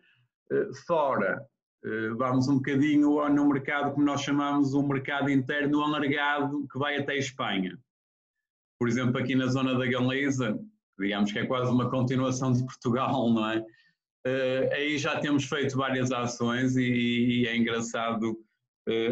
Fora, 0.87 1.44
vamos 2.16 2.49
um 2.49 2.56
bocadinho 2.56 3.28
no 3.28 3.49
mercado 3.49 3.94
que 3.94 4.00
nós 4.00 4.23
chamamos 4.23 4.75
o 4.75 4.82
mercado 4.82 5.30
interno 5.30 5.82
alargado 5.82 6.66
que 6.73 6.78
vai 6.78 6.96
até 6.96 7.12
a 7.12 7.18
Espanha 7.18 7.78
por 8.84 8.88
exemplo, 8.88 9.18
aqui 9.18 9.34
na 9.34 9.46
zona 9.46 9.78
da 9.78 9.87
Galiza, 9.87 10.58
digamos 10.99 11.32
que 11.32 11.38
é 11.38 11.46
quase 11.46 11.70
uma 11.70 11.88
continuação 11.88 12.52
de 12.52 12.62
Portugal, 12.64 13.30
não 13.32 13.49
é? 13.49 13.58
Uh, 14.26 14.73
aí 14.73 14.99
já 14.99 15.18
temos 15.20 15.44
feito 15.44 15.76
várias 15.76 16.12
ações 16.12 16.76
e, 16.76 16.82
e 16.82 17.46
é 17.46 17.56
engraçado 17.56 18.38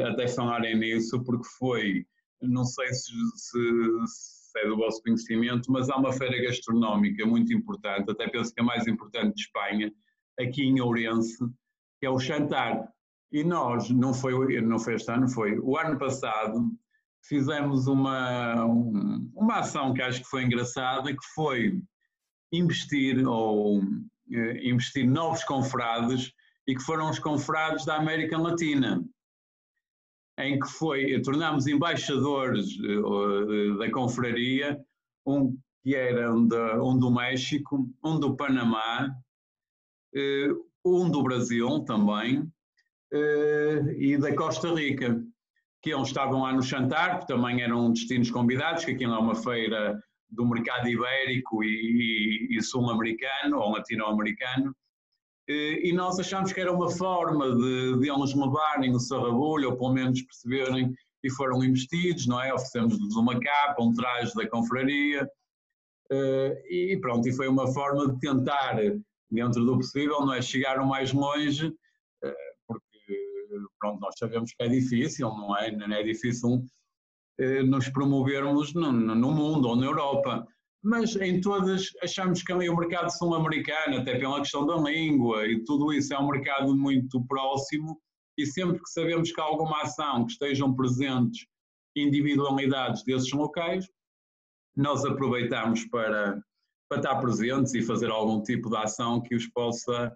até 0.07 0.29
falarem 0.29 0.79
nisso, 0.79 1.25
porque 1.25 1.49
foi, 1.59 2.07
não 2.43 2.67
sei 2.67 2.93
se, 2.93 3.11
se, 3.37 3.59
se, 4.07 4.59
é 4.59 4.67
do 4.69 4.77
vosso 4.77 5.03
conhecimento, 5.03 5.73
mas 5.73 5.89
há 5.89 5.97
uma 5.97 6.13
feira 6.13 6.43
gastronómica 6.43 7.25
muito 7.25 7.55
importante, 7.55 8.11
até 8.11 8.29
penso 8.29 8.53
que 8.53 8.61
é 8.61 8.63
a 8.63 8.67
mais 8.67 8.87
importante 8.87 9.35
de 9.35 9.41
Espanha, 9.41 9.91
aqui 10.39 10.63
em 10.63 10.81
Ourense, 10.81 11.39
que 12.01 12.07
é 12.07 12.11
o 12.11 12.19
Chantar. 12.19 12.89
E 13.31 13.43
nós, 13.43 13.89
não 13.91 14.13
foi, 14.13 14.61
não 14.61 14.79
foi 14.79 14.95
este 14.95 15.11
ano, 15.11 15.29
foi 15.29 15.59
o 15.59 15.79
ano 15.79 15.99
passado, 15.99 16.71
fizemos 17.25 17.87
uma, 17.87 18.65
uma 18.65 19.61
ação 19.61 19.95
que 19.95 20.03
acho 20.03 20.21
que 20.21 20.29
foi 20.29 20.45
engraçada, 20.45 21.13
que 21.13 21.27
foi 21.35 21.81
investir 22.53 23.27
ou 23.27 23.79
uh, 23.79 24.57
investir 24.63 25.09
novos 25.09 25.43
confrades 25.45 26.33
e 26.67 26.75
que 26.75 26.83
foram 26.83 27.09
os 27.09 27.19
confrades 27.19 27.85
da 27.85 27.97
América 27.97 28.37
Latina, 28.37 29.03
em 30.39 30.59
que 30.59 30.69
foi, 30.69 31.21
tornámos 31.23 31.67
embaixadores 31.67 32.67
uh, 32.79 33.79
da 33.79 33.91
confraria, 33.91 34.79
um 35.27 35.57
que 35.83 35.97
era 35.97 36.33
um, 36.33 36.47
de, 36.47 36.75
um 36.79 36.97
do 36.97 37.11
México, 37.11 37.89
um 38.05 38.19
do 38.19 38.37
Panamá, 38.37 39.11
um 40.85 41.11
do 41.11 41.23
Brasil 41.23 41.81
também, 41.81 42.51
e 43.99 44.17
da 44.19 44.35
Costa 44.35 44.75
Rica 44.75 45.23
que 45.83 45.93
eles 45.93 46.09
estavam 46.09 46.43
lá 46.43 46.53
no 46.53 46.63
Chantar, 46.63 47.19
que 47.21 47.27
também 47.27 47.61
eram 47.61 47.93
destinos 47.93 48.31
convidados, 48.31 48.85
que 48.85 48.93
aquilo 48.93 49.15
é 49.15 49.19
uma 49.19 49.35
feira 49.35 50.01
do 50.31 50.47
mercado 50.47 50.89
ibérico 50.89 51.65
e, 51.65 52.49
e, 52.53 52.57
e 52.57 52.63
sul-americano 52.63 53.59
ou 53.59 53.73
latino-americano, 53.73 54.75
e 55.49 55.93
nós 55.93 56.21
achámos 56.21 56.53
que 56.53 56.61
era 56.61 56.73
uma 56.73 56.89
forma 56.89 57.51
de, 57.57 57.99
de 57.99 58.09
eles 58.09 58.33
levarem 58.33 58.95
o 58.95 59.01
sarrabulho, 59.01 59.71
ou 59.71 59.77
pelo 59.77 59.93
menos 59.93 60.23
perceberem, 60.23 60.95
e 61.25 61.31
foram 61.31 61.65
investidos, 61.65 62.27
não 62.29 62.41
é? 62.41 62.55
Oferecemos-lhes 62.55 63.17
uma 63.17 63.39
capa, 63.39 63.83
um 63.83 63.93
traje 63.93 64.33
da 64.35 64.49
confraria, 64.49 65.29
e 66.71 66.97
pronto, 67.01 67.29
e 67.29 67.33
foi 67.33 67.49
uma 67.49 67.67
forma 67.73 68.09
de 68.13 68.21
tentar, 68.21 68.77
dentro 69.33 69.65
do 69.65 69.77
possível, 69.77 70.21
não 70.21 70.35
é? 70.35 70.43
Chegar 70.43 70.79
o 70.79 70.87
mais 70.87 71.13
longe 71.13 71.73
pronto, 73.83 74.01
nós 74.01 74.15
sabemos 74.17 74.53
que 74.53 74.63
é 74.63 74.69
difícil, 74.69 75.29
não 75.29 75.57
é? 75.57 75.71
Não 75.73 75.93
é 75.93 76.03
difícil 76.03 76.65
eh, 77.39 77.63
nos 77.65 77.89
promovermos 77.89 78.73
no, 78.75 78.93
no, 78.93 79.33
mundo 79.33 79.69
ou 79.69 79.77
na 79.77 79.87
Europa. 79.87 80.47
Mas 80.83 81.15
em 81.17 81.41
todas 81.41 81.91
achamos 82.03 82.43
que 82.43 82.53
ali 82.53 82.69
o 82.69 82.77
mercado 82.77 83.11
sul-americano, 83.11 83.99
até 83.99 84.19
pela 84.19 84.39
questão 84.39 84.67
da 84.67 84.77
língua 84.77 85.47
e 85.47 85.63
tudo 85.65 85.93
isso, 85.93 86.15
é 86.15 86.19
um 86.19 86.29
mercado 86.29 86.77
muito 86.77 87.25
próximo 87.27 88.01
e 88.39 88.47
sempre 88.47 88.79
que 88.81 88.91
sabemos 88.91 89.31
que 89.31 89.41
há 89.41 89.45
alguma 89.45 89.83
ação 89.83 90.25
que 90.25 90.33
estejam 90.33 90.75
presentes 90.75 91.47
individualidades 91.95 93.05
desses 93.05 93.31
locais, 93.33 93.87
nós 94.75 95.05
aproveitamos 95.05 95.85
para, 95.87 96.43
para 96.93 96.99
estar 96.99 97.17
presentes 97.17 97.73
e 97.75 97.83
fazer 97.83 98.11
algum 98.11 98.43
tipo 98.43 98.69
de 98.69 98.77
ação 98.77 99.21
que 99.21 99.35
os 99.35 99.47
possa 99.47 100.13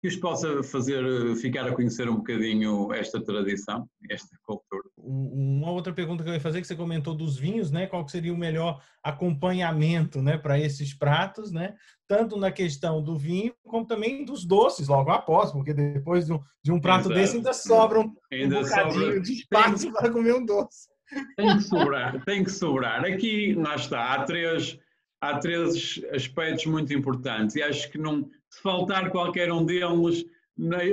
que 0.00 0.08
os 0.08 0.16
possa 0.16 0.62
fazer 0.62 1.02
eh, 1.02 1.34
ficar 1.34 1.66
a 1.66 1.74
conhecer 1.74 2.10
um 2.10 2.16
bocadinho 2.16 2.92
esta 2.92 3.24
tradição, 3.24 3.88
esta 4.10 4.36
cultura. 4.42 4.82
Uma 4.98 5.70
outra 5.70 5.94
pergunta 5.94 6.22
que 6.22 6.28
eu 6.28 6.34
ia 6.34 6.40
fazer, 6.40 6.60
que 6.60 6.66
você 6.66 6.76
comentou 6.76 7.14
dos 7.14 7.38
vinhos, 7.38 7.70
né? 7.70 7.86
Qual 7.86 8.06
seria 8.06 8.34
o 8.34 8.36
melhor 8.36 8.82
acompanhamento, 9.02 10.20
né, 10.20 10.36
para 10.36 10.60
esses 10.60 10.92
pratos, 10.92 11.50
né? 11.50 11.74
Tanto 12.06 12.36
na 12.36 12.52
questão 12.52 13.02
do 13.02 13.16
vinho, 13.16 13.54
como 13.66 13.86
também 13.86 14.26
dos 14.26 14.44
doces 14.44 14.88
logo 14.88 15.10
após, 15.10 15.50
porque 15.50 15.72
depois 15.72 16.26
de 16.26 16.34
um, 16.34 16.40
de 16.62 16.70
um 16.70 16.78
prato 16.78 17.06
Exato. 17.06 17.14
desse 17.14 17.36
ainda 17.38 17.54
sobra 17.54 18.00
um, 18.00 18.14
ainda 18.30 18.58
um 18.58 18.62
bocadinho 18.62 19.04
sobra. 19.06 19.20
de 19.22 19.32
espaço 19.32 19.88
para 19.94 20.12
comer 20.12 20.34
um 20.34 20.44
doce. 20.44 20.86
Tem 21.34 21.56
que 21.56 21.62
sobrar, 21.62 22.24
tem 22.26 22.44
que 22.44 22.50
sobrar. 22.50 23.02
Aqui, 23.06 23.54
lá 23.54 23.74
está, 23.74 24.12
há 24.12 24.24
três, 24.24 24.78
há 25.24 25.38
três 25.38 26.00
aspectos 26.12 26.66
muito 26.66 26.92
importantes 26.92 27.56
e 27.56 27.62
acho 27.62 27.90
que 27.90 27.98
não 27.98 28.28
se 28.50 28.60
faltar 28.60 29.10
qualquer 29.10 29.50
um 29.50 29.64
deles, 29.64 30.24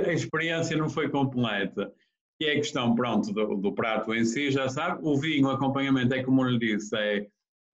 a 0.06 0.12
experiência 0.12 0.76
não 0.76 0.88
foi 0.88 1.08
completa. 1.08 1.92
Que 2.40 2.46
é 2.46 2.52
a 2.52 2.56
questão, 2.56 2.94
pronto, 2.94 3.32
do, 3.32 3.56
do, 3.56 3.72
prato 3.72 4.12
em 4.14 4.24
si, 4.24 4.50
já 4.50 4.68
sabe. 4.68 5.00
O 5.02 5.16
vinho, 5.16 5.46
o 5.46 5.50
acompanhamento, 5.50 6.14
é 6.14 6.22
como 6.22 6.42
lhe 6.42 6.58
disse, 6.58 6.96
é, 6.96 7.26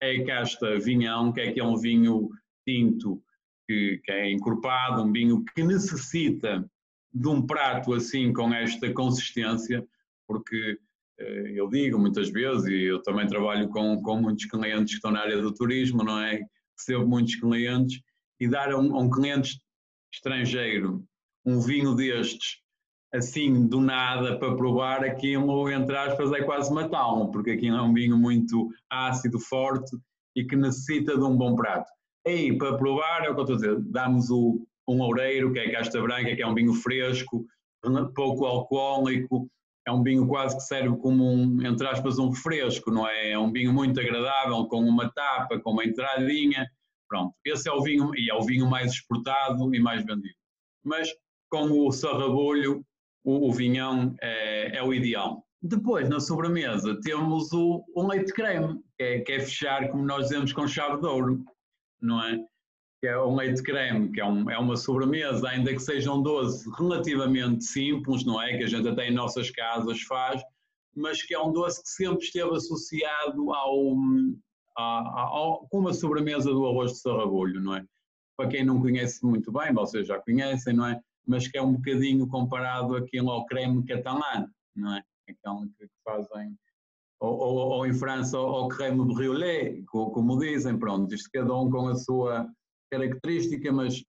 é 0.02 0.24
casta 0.24 0.78
vinhão, 0.78 1.32
que 1.32 1.40
é 1.40 1.48
aquele 1.48 1.76
vinho 1.78 2.28
tinto 2.66 3.22
que, 3.66 4.00
que 4.04 4.12
é 4.12 4.30
encorpado, 4.30 5.02
um 5.02 5.12
vinho 5.12 5.44
que 5.54 5.62
necessita 5.62 6.68
de 7.14 7.28
um 7.28 7.46
prato 7.46 7.94
assim, 7.94 8.32
com 8.32 8.52
esta 8.52 8.92
consistência, 8.92 9.86
porque 10.26 10.78
eu 11.18 11.68
digo 11.68 11.98
muitas 11.98 12.30
vezes, 12.30 12.66
e 12.66 12.84
eu 12.84 13.02
também 13.02 13.26
trabalho 13.26 13.68
com, 13.68 14.00
com 14.02 14.16
muitos 14.20 14.44
clientes 14.46 14.92
que 14.92 14.96
estão 14.96 15.10
na 15.10 15.20
área 15.20 15.40
do 15.40 15.52
turismo, 15.52 16.04
não 16.04 16.20
é? 16.20 16.40
Recebo 16.78 17.06
muitos 17.06 17.36
clientes 17.36 18.00
e 18.40 18.48
dar 18.48 18.70
a 18.70 18.78
um, 18.78 18.94
a 18.94 19.00
um 19.00 19.10
cliente 19.10 19.60
estrangeiro 20.12 21.04
um 21.44 21.60
vinho 21.60 21.94
destes 21.94 22.58
assim 23.12 23.66
do 23.66 23.80
nada 23.80 24.38
para 24.38 24.54
provar 24.54 25.02
aquilo, 25.02 25.70
entre 25.70 25.96
aspas, 25.96 26.30
é 26.32 26.42
quase 26.42 26.72
matá-lo, 26.72 27.30
porque 27.30 27.52
aquilo 27.52 27.76
é 27.76 27.82
um 27.82 27.94
vinho 27.94 28.18
muito 28.18 28.68
ácido, 28.90 29.40
forte 29.40 29.96
e 30.36 30.44
que 30.44 30.54
necessita 30.54 31.16
de 31.16 31.24
um 31.24 31.36
bom 31.36 31.56
prato. 31.56 31.90
Aí, 32.26 32.56
para 32.56 32.76
provar, 32.76 33.24
é 33.24 33.30
o 33.30 33.34
que 33.34 33.40
eu 33.40 33.44
estou 33.44 33.56
a 33.56 33.58
dizer, 33.58 33.80
damos 33.90 34.30
o, 34.30 34.66
um 34.86 35.00
oureiro, 35.00 35.52
que 35.52 35.58
é 35.58 35.72
casta 35.72 36.00
branca, 36.00 36.36
que 36.36 36.42
é 36.42 36.46
um 36.46 36.54
vinho 36.54 36.74
fresco, 36.74 37.46
pouco 38.14 38.44
alcoólico, 38.44 39.48
é 39.88 39.92
um 39.92 40.02
vinho 40.02 40.26
quase 40.26 40.56
que 40.56 40.62
serve 40.62 40.96
como 40.98 41.24
um, 41.24 41.66
entre 41.66 41.86
aspas, 41.86 42.18
um 42.18 42.30
refresco, 42.30 42.90
não 42.90 43.08
é? 43.08 43.32
É 43.32 43.38
um 43.38 43.50
vinho 43.50 43.72
muito 43.72 43.98
agradável, 44.00 44.66
com 44.66 44.80
uma 44.80 45.10
tapa, 45.10 45.58
com 45.58 45.72
uma 45.72 45.84
entradinha, 45.84 46.66
Pronto, 47.08 47.34
esse 47.44 47.68
é 47.68 47.72
o 47.72 47.82
vinho, 47.82 48.14
e 48.14 48.30
é 48.30 48.34
o 48.34 48.42
vinho 48.42 48.68
mais 48.68 48.92
exportado 48.92 49.74
e 49.74 49.80
mais 49.80 50.04
vendido. 50.04 50.34
Mas 50.84 51.08
com 51.50 51.86
o 51.86 51.90
sarrabulho, 51.90 52.84
o, 53.24 53.48
o 53.48 53.52
vinhão 53.52 54.14
é, 54.20 54.76
é, 54.76 54.82
o 54.82 54.92
ideal. 54.92 55.42
Depois, 55.62 56.08
na 56.08 56.20
sobremesa, 56.20 57.00
temos 57.00 57.50
o, 57.52 57.82
o 57.94 58.06
leite 58.06 58.32
creme, 58.32 58.78
que 58.96 59.02
é, 59.02 59.20
que 59.20 59.32
é 59.32 59.40
fechar, 59.40 59.88
como 59.88 60.04
nós 60.04 60.24
dizemos, 60.24 60.52
com 60.52 60.68
chave 60.68 61.00
de 61.00 61.06
ouro, 61.06 61.42
não 62.00 62.22
é? 62.22 62.38
Que 63.00 63.08
é 63.08 63.18
um 63.20 63.36
leite 63.36 63.62
creme, 63.62 64.10
que 64.10 64.20
é, 64.20 64.24
um, 64.24 64.50
é 64.50 64.58
uma 64.58 64.76
sobremesa, 64.76 65.48
ainda 65.48 65.72
que 65.72 65.78
seja 65.78 66.12
um 66.12 66.20
doce 66.22 66.68
relativamente 66.76 67.64
simples, 67.64 68.24
não 68.24 68.42
é? 68.42 68.56
Que 68.56 68.64
a 68.64 68.66
gente 68.66 68.88
até 68.88 69.08
em 69.08 69.14
nossas 69.14 69.50
casas 69.50 70.00
faz, 70.02 70.42
mas 70.96 71.22
que 71.22 71.34
é 71.34 71.40
um 71.40 71.52
doce 71.52 71.82
que 71.82 71.88
sempre 71.90 72.24
esteve 72.24 72.56
associado 72.56 73.52
ao, 73.52 73.94
com 75.68 75.78
uma 75.78 75.92
sobremesa 75.92 76.50
do 76.50 76.66
arroz 76.66 76.92
de 76.92 76.98
sarrabulho, 76.98 77.60
não 77.60 77.76
é? 77.76 77.84
Para 78.36 78.48
quem 78.48 78.64
não 78.64 78.80
conhece 78.80 79.24
muito 79.24 79.50
bem, 79.52 79.72
vocês 79.72 80.06
já 80.06 80.20
conhecem, 80.20 80.74
não 80.74 80.86
é? 80.86 81.00
Mas 81.26 81.48
que 81.48 81.58
é 81.58 81.62
um 81.62 81.74
bocadinho 81.74 82.26
comparado 82.28 82.96
aquilo 82.96 83.30
ao 83.30 83.46
creme 83.46 83.84
catalã, 83.84 84.48
não 84.74 84.96
é? 84.96 85.02
Aquele 85.28 85.68
que 85.78 85.88
fazem, 86.04 86.56
ou, 87.20 87.36
ou, 87.36 87.56
ou 87.70 87.86
em 87.86 87.92
França, 87.92 88.38
ao 88.38 88.68
creme 88.68 89.04
brûlée, 89.04 89.84
como 89.86 90.38
dizem, 90.38 90.78
pronto, 90.78 91.12
isto 91.12 91.28
cada 91.32 91.54
um 91.54 91.68
com 91.68 91.88
a 91.88 91.96
sua 91.96 92.48
característica, 92.90 93.72
mas 93.72 94.04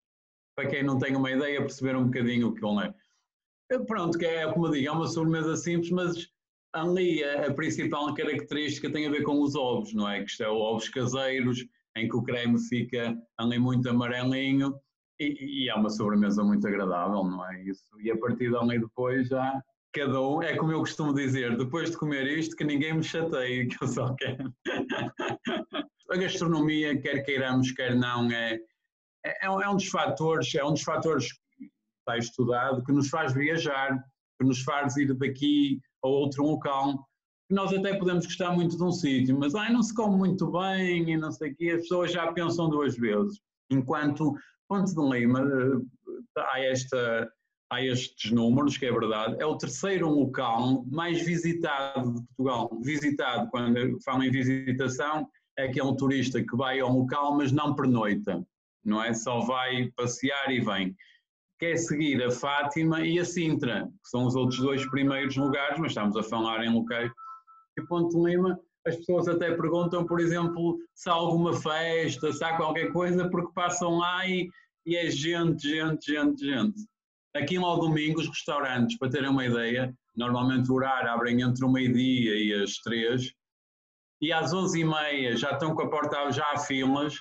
para 0.56 0.70
quem 0.70 0.84
não 0.84 0.98
tem 0.98 1.16
uma 1.16 1.32
ideia, 1.32 1.62
perceber 1.62 1.96
um 1.96 2.06
bocadinho 2.06 2.50
o 2.50 2.54
que 2.54 2.66
ele 2.66 2.88
é. 2.88 3.80
Pronto, 3.86 4.18
que 4.18 4.26
é, 4.26 4.52
como 4.52 4.70
digo, 4.70 4.88
é 4.88 4.92
uma 4.92 5.08
sobremesa 5.08 5.56
simples, 5.56 5.92
mas 5.92 6.28
ali 6.74 7.24
a, 7.24 7.48
a, 7.48 7.54
principal 7.54 8.14
característica 8.14 8.92
tem 8.92 9.08
a 9.08 9.12
ver 9.12 9.24
com 9.24 9.42
os 9.42 9.56
ovos, 9.56 9.94
não 9.94 10.10
é? 10.10 10.24
Que 10.24 10.30
isto 10.30 10.44
é 10.44 10.50
ovos 10.50 10.90
caseiros, 10.90 11.66
em 11.96 12.08
que 12.08 12.16
o 12.16 12.24
creme 12.24 12.60
fica 12.68 13.18
ali 13.38 13.60
muito 13.60 13.90
amarelinho 13.90 14.76
e, 15.20 15.64
e 15.66 15.70
é 15.70 15.76
uma 15.76 15.90
sobremesa 15.90 16.44
muito 16.44 16.68
agradável, 16.68 17.24
não 17.24 17.46
é? 17.50 17.64
Isso. 17.64 17.90
E 18.02 18.12
a 18.12 18.18
partir 18.18 18.52
dali 18.52 18.80
depois 18.80 19.28
já 19.28 19.62
cada 19.92 20.22
um, 20.22 20.42
é 20.42 20.56
como 20.56 20.72
eu 20.72 20.80
costumo 20.80 21.14
dizer, 21.14 21.58
depois 21.58 21.92
de 21.92 21.98
comer 21.98 22.28
isto, 22.28 22.56
que 22.56 22.64
ninguém 22.64 22.94
me 22.94 23.04
chateie, 23.04 23.68
que 23.70 23.84
eu 23.84 23.88
só 23.88 24.14
quero. 24.16 24.54
a 26.12 26.18
gastronomia, 26.18 27.00
quer 27.00 27.24
queiramos, 27.24 27.72
quer 27.72 27.96
não, 27.96 28.30
é, 28.32 28.60
é, 29.26 29.46
é, 29.46 29.70
um 29.70 29.76
dos 29.76 29.88
fatores, 29.88 30.54
é 30.56 30.64
um 30.64 30.72
dos 30.72 30.84
fatores 30.84 31.34
que 31.34 31.66
está 32.00 32.18
estudado 32.18 32.84
que 32.84 32.92
nos 32.92 33.10
faz 33.10 33.34
viajar, 33.34 34.02
que 34.40 34.46
nos 34.48 34.62
faz 34.62 34.96
ir 34.98 35.14
daqui 35.14 35.80
a 36.04 36.08
outro 36.08 36.44
local. 36.44 37.06
Nós 37.50 37.74
até 37.74 37.98
podemos 37.98 38.26
gostar 38.26 38.52
muito 38.52 38.78
de 38.78 38.84
um 38.84 38.92
sítio, 38.92 39.38
mas 39.38 39.56
ai, 39.56 39.72
não 39.72 39.82
se 39.82 39.94
come 39.94 40.16
muito 40.16 40.52
bem 40.52 41.10
e 41.10 41.18
não 41.18 41.32
sei 41.32 41.52
o 41.52 41.56
quê, 41.56 41.72
as 41.72 41.82
pessoas 41.82 42.12
já 42.12 42.32
pensam 42.32 42.70
duas 42.70 42.96
vezes. 42.96 43.40
Enquanto 43.72 44.36
Ponte 44.68 44.94
de 44.94 45.02
Lima 45.02 45.42
eh, 45.42 46.42
há, 46.54 46.60
esta, 46.60 47.32
há 47.72 47.84
estes 47.84 48.32
números, 48.32 48.78
que 48.78 48.86
é 48.86 48.92
verdade, 48.92 49.36
é 49.40 49.46
o 49.46 49.58
terceiro 49.58 50.08
local 50.10 50.86
mais 50.92 51.22
visitado 51.24 52.14
de 52.14 52.22
Portugal. 52.28 52.70
Visitado, 52.84 53.50
quando 53.50 54.00
falam 54.04 54.24
em 54.24 54.32
visitação, 54.32 55.28
é 55.58 55.66
aquele 55.66 55.96
turista 55.98 56.42
que 56.42 56.56
vai 56.56 56.80
ao 56.80 56.94
local, 56.94 57.36
mas 57.36 57.52
não 57.52 57.76
pernoita 57.76 58.46
não 58.84 59.04
é? 59.04 59.14
Só 59.14 59.40
vai 59.42 59.92
passear 59.96 60.52
e 60.52 60.60
vem. 60.60 60.96
Quer 61.60 61.78
seguir 61.78 62.24
a 62.24 62.32
Fátima 62.32 63.02
e 63.06 63.20
a 63.20 63.26
Sintra, 63.26 63.86
que 63.86 64.10
são 64.10 64.26
os 64.26 64.36
outros 64.36 64.60
dois 64.60 64.90
primeiros 64.90 65.36
lugares, 65.36 65.78
mas 65.80 65.92
estamos 65.92 66.16
a 66.16 66.24
falar 66.24 66.64
em 66.64 66.74
locais. 66.74 67.12
E 67.78 67.82
Ponte 67.86 68.16
Lima, 68.18 68.58
as 68.88 68.96
pessoas 68.96 69.28
até 69.28 69.54
perguntam, 69.54 70.06
por 70.06 70.20
exemplo, 70.20 70.78
se 70.96 71.10
há 71.10 71.14
alguma 71.14 71.54
festa, 71.54 72.32
se 72.32 72.44
há 72.44 72.56
qualquer 72.56 72.92
coisa, 72.92 73.30
porque 73.30 73.54
passam 73.54 73.98
lá 73.98 74.26
e, 74.28 74.50
e 74.86 74.96
é 74.96 75.10
gente, 75.10 75.68
gente, 75.68 76.12
gente, 76.12 76.46
gente. 76.46 76.88
Aqui 77.36 77.58
ao 77.58 77.80
domingo, 77.80 78.20
os 78.20 78.28
restaurantes, 78.28 78.98
para 78.98 79.10
terem 79.10 79.30
uma 79.30 79.46
ideia, 79.46 79.94
normalmente 80.16 80.72
o 80.72 80.76
horário 80.76 81.12
abrem 81.12 81.42
entre 81.42 81.64
o 81.64 81.70
meio-dia 81.70 82.36
e 82.36 82.64
as 82.64 82.78
três, 82.78 83.34
e 84.22 84.34
às 84.34 84.54
onze 84.54 84.82
e 84.82 84.86
meia 84.86 85.38
já 85.38 85.52
estão 85.52 85.76
com 85.76 85.84
a 85.84 85.90
porta, 85.90 86.32
já 86.32 86.52
há 86.52 86.60
filas, 86.60 87.16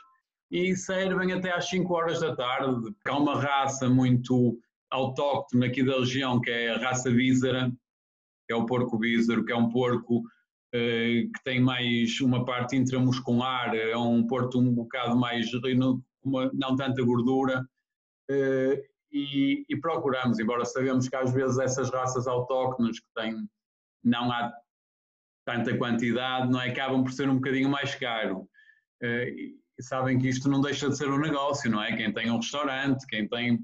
e 0.51 0.75
servem 0.75 1.33
até 1.33 1.53
às 1.53 1.69
5 1.69 1.93
horas 1.93 2.21
da 2.21 2.35
tarde, 2.35 2.93
porque 2.93 3.11
há 3.11 3.17
uma 3.17 3.41
raça 3.41 3.89
muito 3.89 4.59
autóctone 4.91 5.67
aqui 5.67 5.83
da 5.83 5.99
região, 5.99 6.41
que 6.41 6.51
é 6.51 6.71
a 6.71 6.79
raça 6.79 7.11
vísera, 7.11 7.71
que 8.47 8.55
é 8.55 8.57
o 8.57 8.65
porco 8.65 8.99
vísero, 8.99 9.45
que 9.45 9.53
é 9.53 9.57
um 9.57 9.69
porco 9.69 10.23
eh, 10.73 11.25
que 11.35 11.45
tem 11.45 11.61
mais 11.61 12.21
uma 12.21 12.45
parte 12.45 12.77
intramuscular, 12.77 13.75
é 13.75 13.97
um 13.97 14.27
porco 14.27 14.59
um 14.59 14.75
bocado 14.75 15.17
mais, 15.17 15.47
uma, 16.25 16.51
não 16.55 16.77
tanta 16.77 17.03
gordura, 17.03 17.69
eh, 18.31 18.83
e, 19.11 19.65
e, 19.69 19.81
procuramos, 19.81 20.39
embora 20.39 20.65
sabemos 20.65 21.09
que 21.09 21.17
às 21.17 21.33
vezes 21.33 21.59
essas 21.59 21.91
raças 21.91 22.27
autóctones 22.27 23.01
que 23.01 23.07
têm, 23.15 23.49
não 24.05 24.31
há 24.31 24.53
tanta 25.47 25.77
quantidade, 25.77 26.51
não 26.51 26.61
é? 26.61 26.69
acabam 26.69 27.03
por 27.03 27.13
ser 27.13 27.29
um 27.29 27.37
bocadinho 27.37 27.71
mais 27.71 27.95
caro. 27.95 28.49
Eh, 29.03 29.35
e 29.79 29.83
sabem 29.83 30.19
que 30.19 30.29
isto 30.29 30.49
não 30.49 30.61
deixa 30.61 30.89
de 30.89 30.97
ser 30.97 31.09
um 31.09 31.19
negócio, 31.19 31.71
não 31.71 31.83
é? 31.83 31.97
Quem 31.97 32.13
tem 32.13 32.31
um 32.31 32.37
restaurante, 32.37 33.07
quem 33.07 33.29
tem 33.29 33.59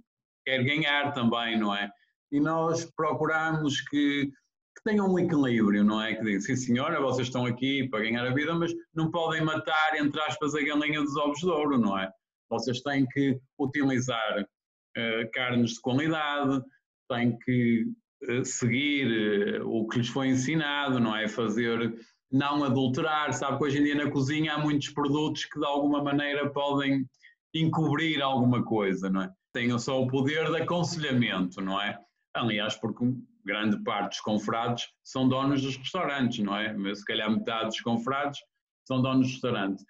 quer 0.44 0.62
ganhar 0.62 1.12
também, 1.12 1.58
não 1.58 1.74
é? 1.74 1.90
E 2.30 2.38
nós 2.38 2.84
procuramos 2.96 3.80
que, 3.80 4.26
que 4.26 4.82
tenham 4.84 5.10
um 5.10 5.18
equilíbrio, 5.18 5.82
não 5.82 6.02
é? 6.02 6.14
Que 6.14 6.22
digam, 6.22 6.40
sim 6.40 6.56
senhora, 6.56 7.00
vocês 7.00 7.28
estão 7.28 7.46
aqui 7.46 7.88
para 7.88 8.00
ganhar 8.00 8.26
a 8.26 8.34
vida, 8.34 8.54
mas 8.54 8.72
não 8.94 9.10
podem 9.10 9.42
matar, 9.42 9.96
entre 9.96 10.20
aspas, 10.20 10.54
a 10.54 10.62
galinha 10.62 11.00
dos 11.00 11.16
ovos 11.16 11.38
de 11.38 11.48
ouro, 11.48 11.78
não 11.78 11.98
é? 11.98 12.10
Vocês 12.50 12.80
têm 12.82 13.06
que 13.06 13.40
utilizar 13.58 14.40
uh, 14.42 15.30
carnes 15.32 15.72
de 15.72 15.80
qualidade, 15.80 16.62
têm 17.10 17.36
que 17.38 17.86
uh, 18.28 18.44
seguir 18.44 19.60
uh, 19.60 19.68
o 19.68 19.88
que 19.88 19.98
lhes 19.98 20.08
foi 20.08 20.28
ensinado, 20.28 21.00
não 21.00 21.16
é? 21.16 21.26
Fazer 21.26 21.94
não 22.34 22.64
adulterar. 22.64 23.32
Sabe 23.32 23.58
que 23.58 23.64
hoje 23.64 23.78
em 23.78 23.84
dia 23.84 23.94
na 23.94 24.10
cozinha 24.10 24.54
há 24.54 24.58
muitos 24.58 24.88
produtos 24.88 25.44
que 25.44 25.58
de 25.58 25.64
alguma 25.64 26.02
maneira 26.02 26.50
podem 26.50 27.08
encobrir 27.54 28.20
alguma 28.20 28.64
coisa, 28.64 29.08
não 29.08 29.22
é? 29.22 29.30
Tenham 29.52 29.78
só 29.78 30.02
o 30.02 30.08
poder 30.08 30.50
de 30.50 30.56
aconselhamento, 30.56 31.60
não 31.60 31.80
é? 31.80 31.96
Aliás, 32.34 32.74
porque 32.74 33.04
grande 33.44 33.80
parte 33.84 34.08
dos 34.08 34.20
confrades 34.20 34.88
são 35.04 35.28
donos 35.28 35.62
dos 35.62 35.76
restaurantes, 35.76 36.44
não 36.44 36.56
é? 36.56 36.72
Mas 36.72 36.98
se 36.98 37.04
calhar 37.04 37.30
metade 37.30 37.66
dos 37.66 37.80
confrades 37.80 38.40
são 38.84 39.00
donos 39.00 39.26
dos 39.26 39.34
restaurantes. 39.34 39.84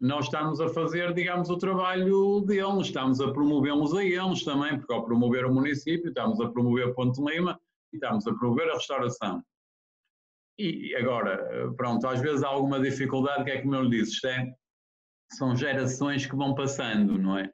Nós 0.00 0.26
estamos 0.26 0.60
a 0.60 0.68
fazer, 0.68 1.12
digamos, 1.12 1.50
o 1.50 1.58
trabalho 1.58 2.42
deles, 2.42 2.86
estamos 2.86 3.20
a 3.20 3.32
promovê-los 3.32 3.92
a 3.96 4.04
eles 4.04 4.44
também, 4.44 4.78
porque 4.78 4.92
ao 4.92 5.04
promover 5.04 5.44
o 5.46 5.52
município, 5.52 6.10
estamos 6.10 6.40
a 6.40 6.48
promover 6.48 6.94
Ponte 6.94 7.20
Lima 7.20 7.58
e 7.92 7.96
estamos 7.96 8.24
a 8.28 8.32
promover 8.32 8.70
a 8.70 8.74
restauração. 8.74 9.42
E 10.58 10.94
agora, 10.96 11.72
pronto, 11.76 12.06
às 12.08 12.20
vezes 12.20 12.42
há 12.42 12.48
alguma 12.48 12.80
dificuldade, 12.80 13.44
que 13.44 13.50
é 13.50 13.62
como 13.62 13.76
eu 13.76 13.84
lhe 13.84 14.00
disse, 14.00 14.26
é, 14.26 14.44
são 15.32 15.54
gerações 15.54 16.26
que 16.26 16.34
vão 16.34 16.54
passando, 16.54 17.16
não 17.16 17.38
é? 17.38 17.48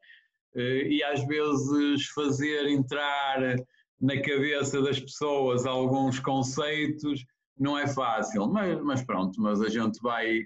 Eh, 0.54 0.88
e 0.88 1.04
às 1.04 1.26
vezes 1.26 2.06
fazer 2.14 2.68
entrar 2.68 3.56
na 4.00 4.20
cabeça 4.20 4.80
das 4.80 5.00
pessoas 5.00 5.66
alguns 5.66 6.20
conceitos 6.20 7.24
não 7.58 7.78
é 7.78 7.86
fácil, 7.86 8.48
mas, 8.48 8.80
mas 8.82 9.04
pronto, 9.04 9.40
mas 9.40 9.60
a 9.60 9.68
gente 9.68 10.00
vai, 10.00 10.40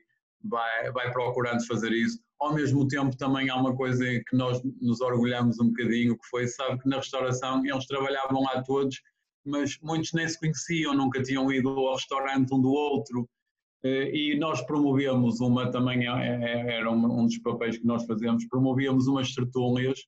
vai, 0.44 0.90
vai 0.92 1.12
procurando 1.12 1.66
fazer 1.66 1.92
isso. 1.92 2.18
Ao 2.40 2.54
mesmo 2.54 2.86
tempo 2.86 3.16
também 3.16 3.50
há 3.50 3.56
uma 3.56 3.74
coisa 3.74 4.04
que 4.04 4.36
nós 4.36 4.60
nos 4.80 5.00
orgulhamos 5.00 5.58
um 5.60 5.68
bocadinho, 5.68 6.16
que 6.16 6.28
foi, 6.28 6.46
sabe 6.46 6.78
que 6.80 6.88
na 6.88 6.96
restauração 6.96 7.64
eles 7.64 7.86
trabalhavam 7.86 8.42
lá 8.42 8.62
todos 8.62 8.96
mas 9.44 9.78
muitos 9.82 10.12
nem 10.12 10.28
se 10.28 10.38
conheciam, 10.38 10.94
nunca 10.94 11.22
tinham 11.22 11.50
ido 11.52 11.68
ao 11.68 11.94
restaurante 11.94 12.52
um 12.52 12.60
do 12.60 12.70
outro. 12.70 13.28
Eh, 13.82 14.10
e 14.14 14.38
nós 14.38 14.60
promovemos 14.62 15.40
uma 15.40 15.70
também, 15.70 16.06
é, 16.06 16.10
é, 16.10 16.76
era 16.78 16.90
um 16.90 17.26
dos 17.26 17.38
papéis 17.38 17.78
que 17.78 17.86
nós 17.86 18.04
fazíamos, 18.06 18.46
promovíamos 18.48 19.06
umas 19.06 19.32
tertúlias 19.32 20.00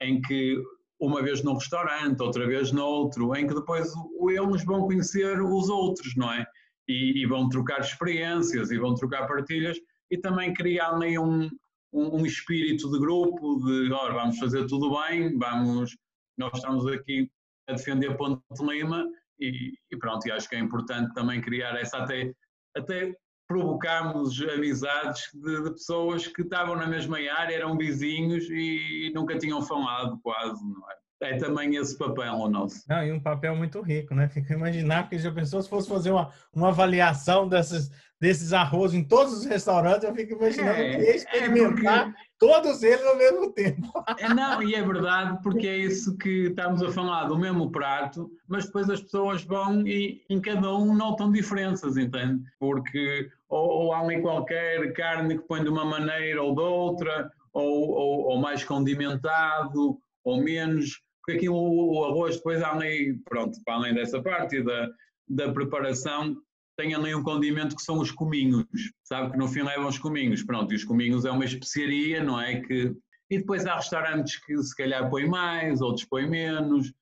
em 0.00 0.20
que 0.20 0.62
uma 0.98 1.22
vez 1.22 1.42
num 1.42 1.54
restaurante, 1.54 2.22
outra 2.22 2.46
vez 2.46 2.72
noutro, 2.72 3.34
em 3.36 3.46
que 3.46 3.54
depois 3.54 3.92
eles 4.30 4.64
vão 4.64 4.86
conhecer 4.86 5.40
os 5.42 5.68
outros, 5.68 6.14
não 6.16 6.32
é? 6.32 6.46
E, 6.88 7.22
e 7.22 7.26
vão 7.26 7.48
trocar 7.48 7.80
experiências 7.80 8.70
e 8.70 8.78
vão 8.78 8.94
trocar 8.94 9.26
partilhas 9.26 9.76
e 10.10 10.16
também 10.16 10.54
criar 10.54 10.94
ali 10.94 11.18
um, 11.18 11.50
um, 11.92 12.20
um 12.20 12.26
espírito 12.26 12.90
de 12.90 12.98
grupo, 12.98 13.60
de, 13.64 13.92
ora, 13.92 14.14
vamos 14.14 14.38
fazer 14.38 14.66
tudo 14.66 14.96
bem, 15.00 15.36
vamos, 15.36 15.96
nós 16.38 16.52
estamos 16.54 16.86
aqui 16.86 17.30
a 17.68 17.72
defender 17.72 18.16
Ponte 18.16 18.42
Lima 18.60 19.06
e, 19.38 19.72
e, 19.90 19.96
pronto, 19.96 20.26
e 20.26 20.32
acho 20.32 20.48
que 20.48 20.56
é 20.56 20.58
importante 20.58 21.12
também 21.14 21.40
criar 21.40 21.76
essa 21.76 21.98
até, 21.98 22.32
até 22.76 23.14
provocarmos 23.46 24.40
amizades 24.42 25.22
de, 25.34 25.62
de, 25.62 25.70
pessoas 25.70 26.26
que 26.26 26.42
estavam 26.42 26.76
na 26.76 26.86
mesma 26.86 27.18
área, 27.18 27.54
eram 27.54 27.76
vizinhos 27.76 28.44
e 28.50 29.12
nunca 29.14 29.38
tinham 29.38 29.62
falado 29.62 30.18
quase, 30.22 30.64
não 30.64 30.90
é? 30.90 30.96
É 31.22 31.38
também 31.38 31.74
esse 31.76 31.96
papel 31.96 32.34
o 32.34 32.48
nosso. 32.48 32.84
Não, 32.86 33.02
e 33.02 33.10
um 33.10 33.18
papel 33.20 33.56
muito 33.56 33.80
rico, 33.80 34.14
né? 34.14 34.28
Fica 34.28 34.52
imaginar, 34.52 35.04
porque 35.04 35.18
já 35.18 35.32
pensou 35.32 35.62
se 35.62 35.68
fosse 35.68 35.88
fazer 35.88 36.10
uma, 36.10 36.30
uma 36.52 36.68
avaliação 36.68 37.48
dessas, 37.48 37.90
desses 38.20 38.52
arroz 38.52 38.94
em 38.94 39.04
todos 39.04 39.34
os 39.34 39.44
restaurantes, 39.44 40.04
eu 40.04 40.14
fico 40.14 40.34
imaginando 40.34 40.80
é, 40.80 40.96
que 40.96 41.02
ia 41.02 41.16
experimentar 41.16 42.00
é 42.00 42.04
porque... 42.04 42.20
todos 42.38 42.82
eles 42.82 43.04
ao 43.04 43.16
mesmo 43.16 43.52
tempo. 43.52 43.92
É, 44.18 44.28
não, 44.32 44.62
e 44.62 44.74
é 44.74 44.82
verdade, 44.82 45.38
porque 45.42 45.66
é 45.66 45.76
isso 45.76 46.16
que 46.16 46.46
estamos 46.46 46.82
a 46.82 46.90
falar, 46.90 47.24
do 47.24 47.38
mesmo 47.38 47.70
prato, 47.70 48.30
mas 48.48 48.66
depois 48.66 48.88
as 48.88 49.02
pessoas 49.02 49.42
vão 49.44 49.86
e 49.86 50.22
em 50.30 50.40
cada 50.40 50.74
um 50.74 50.94
notam 50.94 51.30
diferenças, 51.30 51.96
entende? 51.96 52.42
Porque 52.58 53.28
ou, 53.48 53.68
ou 53.68 53.92
há 53.92 54.00
ali 54.00 54.20
qualquer 54.20 54.92
carne 54.94 55.38
que 55.38 55.46
põe 55.46 55.62
de 55.62 55.68
uma 55.68 55.84
maneira 55.84 56.42
ou 56.42 56.54
de 56.54 56.62
outra, 56.62 57.30
ou, 57.52 57.90
ou, 57.90 58.20
ou 58.28 58.38
mais 58.38 58.64
condimentado, 58.64 59.98
ou 60.24 60.42
menos, 60.42 61.00
porque 61.20 61.38
aqui 61.38 61.48
o, 61.48 61.54
o 61.54 62.04
arroz 62.04 62.36
depois 62.36 62.62
há 62.62 62.72
ali, 62.72 63.18
pronto, 63.24 63.58
para 63.64 63.74
além 63.74 63.94
dessa 63.94 64.22
parte 64.22 64.62
da, 64.62 64.88
da 65.28 65.52
preparação, 65.52 66.36
tem 66.76 66.94
ali 66.94 67.14
um 67.14 67.22
condimento 67.22 67.74
que 67.74 67.82
são 67.82 67.98
os 67.98 68.10
cominhos, 68.10 68.66
sabe? 69.02 69.32
Que 69.32 69.38
no 69.38 69.48
fim 69.48 69.62
levam 69.62 69.88
os 69.88 69.98
cominhos, 69.98 70.42
pronto, 70.42 70.72
e 70.72 70.76
os 70.76 70.84
cominhos 70.84 71.24
é 71.24 71.30
uma 71.30 71.44
especiaria, 71.44 72.22
não 72.22 72.40
é, 72.40 72.60
que... 72.60 72.94
E 73.28 73.38
depois 73.38 73.66
há 73.66 73.76
restaurantes 73.76 74.38
que 74.44 74.56
se 74.62 74.76
calhar 74.76 75.10
põem 75.10 75.28
mais, 75.28 75.80
outros 75.80 76.04
põem 76.04 76.28
menos, 76.28 76.92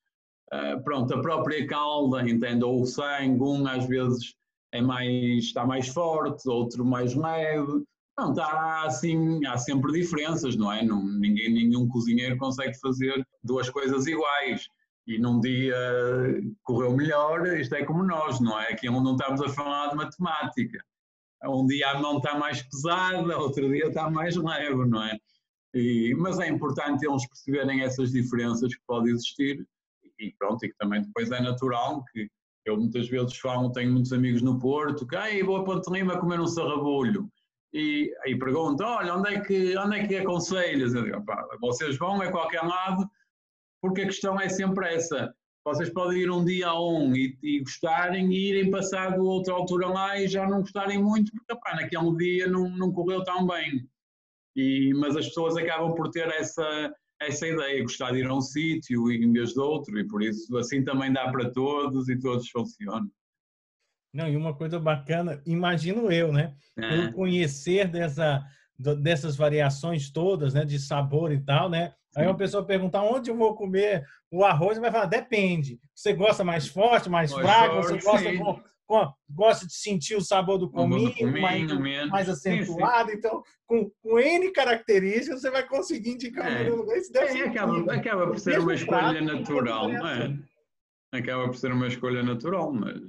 uh, 0.53 0.83
pronto, 0.83 1.13
a 1.13 1.21
própria 1.21 1.67
calda, 1.67 2.23
entende, 2.23 2.65
ou 2.65 2.81
o 2.81 2.87
sangue, 2.87 3.43
um 3.43 3.67
às 3.67 3.87
vezes 3.87 4.35
é 4.73 4.81
mais, 4.81 5.45
está 5.45 5.67
mais 5.67 5.89
forte, 5.89 6.49
outro 6.49 6.85
mais 6.85 7.15
leve, 7.15 7.85
pronto, 8.17 8.41
há 8.41 8.87
assim, 8.87 9.45
há 9.45 9.59
sempre 9.59 9.93
diferenças, 9.93 10.57
não 10.57 10.73
é, 10.73 10.83
não, 10.83 11.05
ninguém, 11.05 11.53
nenhum 11.53 11.87
cozinheiro 11.89 12.39
consegue 12.39 12.79
fazer 12.81 13.27
duas 13.43 13.69
coisas 13.69 14.07
iguais, 14.07 14.67
e 15.07 15.19
num 15.19 15.41
dia 15.41 15.77
correu 16.63 16.97
melhor, 16.97 17.47
isto 17.59 17.75
é 17.75 17.85
como 17.85 18.03
nós, 18.03 18.41
não 18.41 18.59
é? 18.59 18.73
Aqui 18.73 18.87
não 18.87 19.13
estamos 19.13 19.43
a 19.43 19.49
falar 19.51 19.89
de 19.89 19.97
matemática. 19.97 20.85
Um 21.45 21.67
dia 21.67 21.91
a 21.91 22.01
mão 22.01 22.19
está 22.19 22.39
mais 22.39 22.63
pesada, 22.63 23.39
outro 23.39 23.69
dia 23.69 23.89
está 23.89 24.11
mais 24.11 24.35
leve, 24.35 24.87
não 24.87 25.03
é? 25.03 25.19
E, 25.75 26.15
mas 26.17 26.39
é 26.39 26.49
importante 26.49 27.07
eles 27.07 27.29
perceberem 27.29 27.83
essas 27.83 28.13
diferenças 28.13 28.75
que 28.75 28.81
podem 28.87 29.13
existir 29.13 29.67
e 30.19 30.33
pronto, 30.39 30.65
e 30.65 30.69
que 30.69 30.77
também 30.79 31.03
depois 31.03 31.31
é 31.31 31.41
natural 31.41 32.05
que 32.13 32.31
eu 32.65 32.79
muitas 32.79 33.09
vezes 33.09 33.37
falo, 33.37 33.73
tenho 33.73 33.93
muitos 33.93 34.13
amigos 34.13 34.41
no 34.41 34.59
Porto, 34.59 35.07
que 35.07 35.17
aí 35.17 35.43
vou 35.43 35.57
a 35.57 35.65
Ponte 35.65 35.91
Lima 35.91 36.19
comer 36.19 36.41
um 36.41 36.47
sarrabulho 36.47 37.29
e 37.75 38.15
aí 38.25 38.39
perguntam, 38.39 38.87
olha, 38.87 39.17
onde 39.17 39.35
é 39.35 39.41
que, 39.41 39.77
onde 39.77 39.99
é 39.99 40.07
que 40.07 40.17
aconselhas? 40.17 40.95
Eu 40.95 41.03
digo, 41.03 41.23
vocês 41.61 41.99
vão 41.99 42.23
a 42.23 42.31
qualquer 42.31 42.63
lado, 42.63 43.11
porque 43.85 44.01
a 44.01 44.07
questão 44.07 44.41
é 44.41 44.49
sempre 44.49 44.95
essa. 44.95 45.35
Vocês 45.63 45.91
podem 45.91 46.23
ir 46.23 46.31
um 46.31 46.43
dia 46.43 46.69
a 46.69 46.83
um 46.83 47.15
e, 47.15 47.39
e 47.43 47.61
gostarem 47.61 48.33
e 48.33 48.49
irem 48.49 48.71
passado 48.71 49.23
outra 49.23 49.53
altura 49.53 49.89
lá 49.89 50.19
e 50.19 50.27
já 50.27 50.49
não 50.49 50.61
gostarem 50.61 51.03
muito, 51.03 51.31
porque 51.33 51.53
opa, 51.53 51.75
naquele 51.75 52.17
dia 52.17 52.47
não, 52.49 52.71
não 52.71 52.91
correu 52.91 53.23
tão 53.25 53.47
bem. 53.47 53.87
E, 54.57 54.91
mas 54.95 55.15
as 55.19 55.27
pessoas 55.27 55.55
acabam 55.59 55.95
por 55.95 56.09
ter 56.09 56.27
essa, 56.29 56.95
essa 57.21 57.47
ideia, 57.47 57.83
gostar 57.83 58.13
de 58.13 58.21
ir 58.21 58.27
a 58.27 58.35
um 58.35 58.41
sítio 58.41 59.13
em 59.13 59.31
vez 59.31 59.53
de 59.53 59.61
outro, 59.61 59.99
e 59.99 60.09
por 60.09 60.23
isso 60.23 60.57
assim 60.57 60.83
também 60.83 61.13
dá 61.13 61.31
para 61.31 61.51
todos 61.51 62.09
e 62.09 62.19
todos 62.19 62.49
funcionam. 62.49 63.11
Não, 64.15 64.27
e 64.27 64.35
uma 64.35 64.57
coisa 64.57 64.81
bacana, 64.81 65.43
imagino 65.45 66.11
eu, 66.11 66.33
né? 66.33 66.57
É. 66.79 67.13
conhecer 67.13 67.87
dessa, 67.87 68.43
dessas 68.79 69.37
variações 69.37 70.11
todas, 70.11 70.55
né? 70.55 70.65
De 70.65 70.79
sabor 70.79 71.33
e 71.33 71.41
tal, 71.41 71.69
né? 71.69 71.95
Aí 72.17 72.27
uma 72.27 72.37
pessoa 72.37 72.65
perguntar 72.65 73.03
onde 73.03 73.31
eu 73.31 73.37
vou 73.37 73.55
comer 73.55 74.05
o 74.31 74.45
arroz, 74.45 74.79
vai 74.79 74.91
falar, 74.91 75.07
depende. 75.07 75.81
Você 75.95 76.13
gosta 76.13 76.45
mais 76.45 76.69
forte, 76.69 77.09
mais, 77.09 77.33
mais 77.33 77.45
fraco? 77.45 77.75
Forte, 77.83 78.05
você 78.05 78.37
gosta, 78.37 78.65
com, 78.87 79.13
gosta 79.29 79.67
de 79.67 79.75
sentir 79.75 80.15
o 80.15 80.21
sabor 80.21 80.59
do 80.59 80.71
cominho, 80.71 81.11
do 81.11 81.17
cominho 81.17 81.43
mais, 81.81 82.09
mais, 82.09 82.29
acentuado? 82.29 83.11
Sim, 83.11 83.13
sim. 83.13 83.19
Então, 83.19 83.43
com, 83.67 83.91
com 84.03 84.19
N 84.19 84.51
características, 84.53 85.41
você 85.41 85.51
vai 85.51 85.67
conseguir 85.67 86.11
indicar 86.11 86.63
é. 86.63 86.71
o 86.71 86.77
lugar. 86.77 86.97
Isso 86.99 87.13
deve 87.13 87.41
é, 87.41 87.49
acaba, 87.49 87.93
acaba, 87.93 88.27
por 88.27 88.39
ser 88.39 88.61
uma 88.61 88.75
escolha 88.75 89.21
natural. 89.21 89.91
É. 89.91 90.39
Acaba 91.19 91.47
por 91.47 91.57
ser 91.57 91.73
uma 91.73 91.87
escolha 91.87 92.23
natural, 92.23 92.73
mas, 92.73 93.01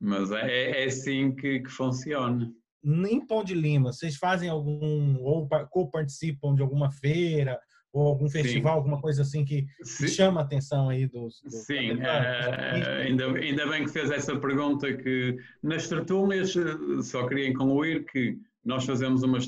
mas 0.00 0.30
é, 0.30 0.82
é 0.82 0.84
assim 0.84 1.34
que, 1.34 1.60
que 1.60 1.70
funciona 1.70 2.50
em 2.86 3.26
Pão 3.26 3.42
de 3.42 3.54
Lima, 3.54 3.92
vocês 3.92 4.16
fazem 4.16 4.48
algum, 4.48 5.18
ou 5.20 5.48
co-participam 5.70 6.54
de 6.54 6.62
alguma 6.62 6.90
feira, 6.90 7.58
ou 7.92 8.08
algum 8.08 8.28
festival, 8.28 8.72
Sim. 8.72 8.78
alguma 8.78 9.00
coisa 9.00 9.22
assim 9.22 9.44
que 9.44 9.66
Sim. 9.82 10.08
chama 10.08 10.40
a 10.40 10.44
atenção 10.44 10.88
aí 10.90 11.06
dos. 11.06 11.40
dos 11.42 11.64
Sim, 11.64 11.98
é, 12.00 13.02
ainda, 13.06 13.26
ainda 13.32 13.66
bem 13.66 13.84
que 13.84 13.90
fez 13.90 14.10
essa 14.10 14.38
pergunta 14.38 14.92
que 14.94 15.36
nas 15.62 15.88
tertúlias, 15.88 16.54
eh, 16.54 17.02
só 17.02 17.26
queria 17.26 17.52
concluir 17.54 18.04
que 18.04 18.38
nós 18.62 18.84
fazemos 18.84 19.22
uma 19.22 19.38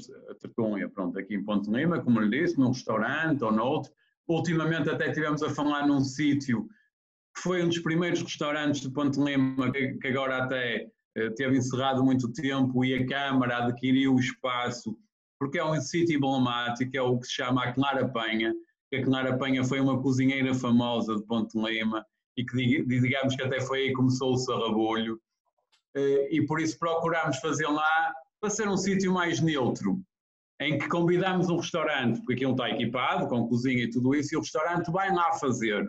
tertúlia, 0.41 0.89
pronto, 0.89 1.19
aqui 1.19 1.35
em 1.35 1.45
Ponte 1.45 1.71
Lima, 1.71 2.01
como 2.01 2.21
lhe 2.21 2.41
disse, 2.41 2.59
num 2.59 2.69
restaurante 2.69 3.45
ou 3.45 3.53
noutro. 3.53 3.93
Ultimamente 4.27 4.89
até 4.89 5.11
tivemos 5.13 5.43
a 5.43 5.51
falar 5.51 5.87
num 5.87 6.01
sítio 6.01 6.67
que 7.35 7.43
foi 7.43 7.63
um 7.63 7.69
dos 7.69 7.81
primeiros 7.81 8.23
restaurantes 8.23 8.81
de 8.81 8.91
Ponte 8.91 9.21
Lima, 9.21 9.71
que, 9.71 9.95
que 9.95 10.09
agora 10.09 10.45
até 10.45 10.77
eh, 10.77 10.89
teve 11.37 11.57
encerrado 11.57 12.05
muito 12.05 12.33
tempo 12.33 12.85
e 12.85 12.95
a 12.95 13.07
Câmara 13.07 13.65
adquiriu 13.65 14.15
o 14.15 14.21
espaço 14.21 14.97
porque 15.39 15.59
é 15.59 15.65
um 15.65 15.81
sítio 15.81 16.17
emblemático, 16.17 16.97
é 16.97 17.01
o 17.03 17.19
que 17.19 17.27
se 17.27 17.35
chama 17.35 17.65
a 17.65 17.73
Clara 17.73 18.09
Penha, 18.09 18.53
que 18.91 18.97
a 18.97 19.05
Clara 19.05 19.39
Penha 19.39 19.63
foi 19.65 19.81
uma 19.81 20.03
cozinheira 20.03 20.53
famosa 20.55 21.17
de 21.17 21.23
Ponte 21.25 21.57
Lima 21.57 22.05
e 22.37 22.45
que 22.45 22.85
digamos 22.85 23.37
que 23.37 23.43
até 23.43 23.61
foi 23.61 23.81
aí 23.81 23.89
que 23.89 23.95
começou 23.95 24.35
o 24.35 24.39
sarrabulho 24.39 25.21
eh, 25.97 26.29
e 26.31 26.47
por 26.47 26.61
isso 26.61 26.79
procurámos 26.79 27.39
fazer 27.39 27.69
lá 27.69 28.13
para 28.41 28.51
ser 28.51 28.69
um 28.69 28.77
sítio 28.77 29.13
mais 29.13 29.41
neutro, 29.41 30.01
em 30.61 30.79
que 30.79 30.89
convidamos 30.89 31.49
um 31.49 31.57
restaurante, 31.57 32.19
porque 32.19 32.35
aquilo 32.35 32.53
está 32.53 32.71
equipado, 32.71 33.29
com 33.29 33.49
cozinha 33.49 33.85
e 33.85 33.91
tudo 33.91 34.15
isso, 34.15 34.35
e 34.35 34.37
o 34.37 34.41
restaurante 34.41 34.91
vai 34.91 35.13
lá 35.13 35.33
fazer. 35.35 35.85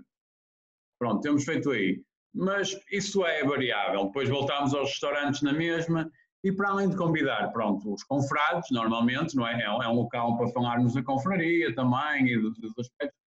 Pronto, 0.99 1.21
temos 1.21 1.43
feito 1.43 1.71
aí. 1.71 2.01
Mas 2.33 2.77
isso 2.91 3.25
é 3.25 3.43
variável. 3.43 4.05
Depois 4.05 4.29
voltamos 4.29 4.73
aos 4.73 4.89
restaurantes 4.89 5.41
na 5.41 5.53
mesma 5.53 6.09
e 6.43 6.51
para 6.51 6.69
além 6.69 6.89
de 6.89 6.95
convidar, 6.95 7.51
pronto, 7.51 7.93
os 7.93 8.03
confrades, 8.03 8.69
normalmente, 8.71 9.35
não 9.35 9.45
é? 9.45 9.61
É 9.61 9.71
um, 9.71 9.83
é 9.83 9.87
local 9.87 10.37
para 10.37 10.47
falarmos 10.49 10.93
da 10.93 11.03
confraria 11.03 11.73
também 11.75 12.27
e 12.27 12.37
dos, 12.37 12.57
aspectos. 12.77 13.19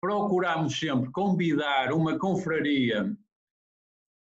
Procuramos 0.00 0.78
sempre 0.78 1.10
convidar 1.10 1.92
uma 1.92 2.18
confraria 2.18 3.16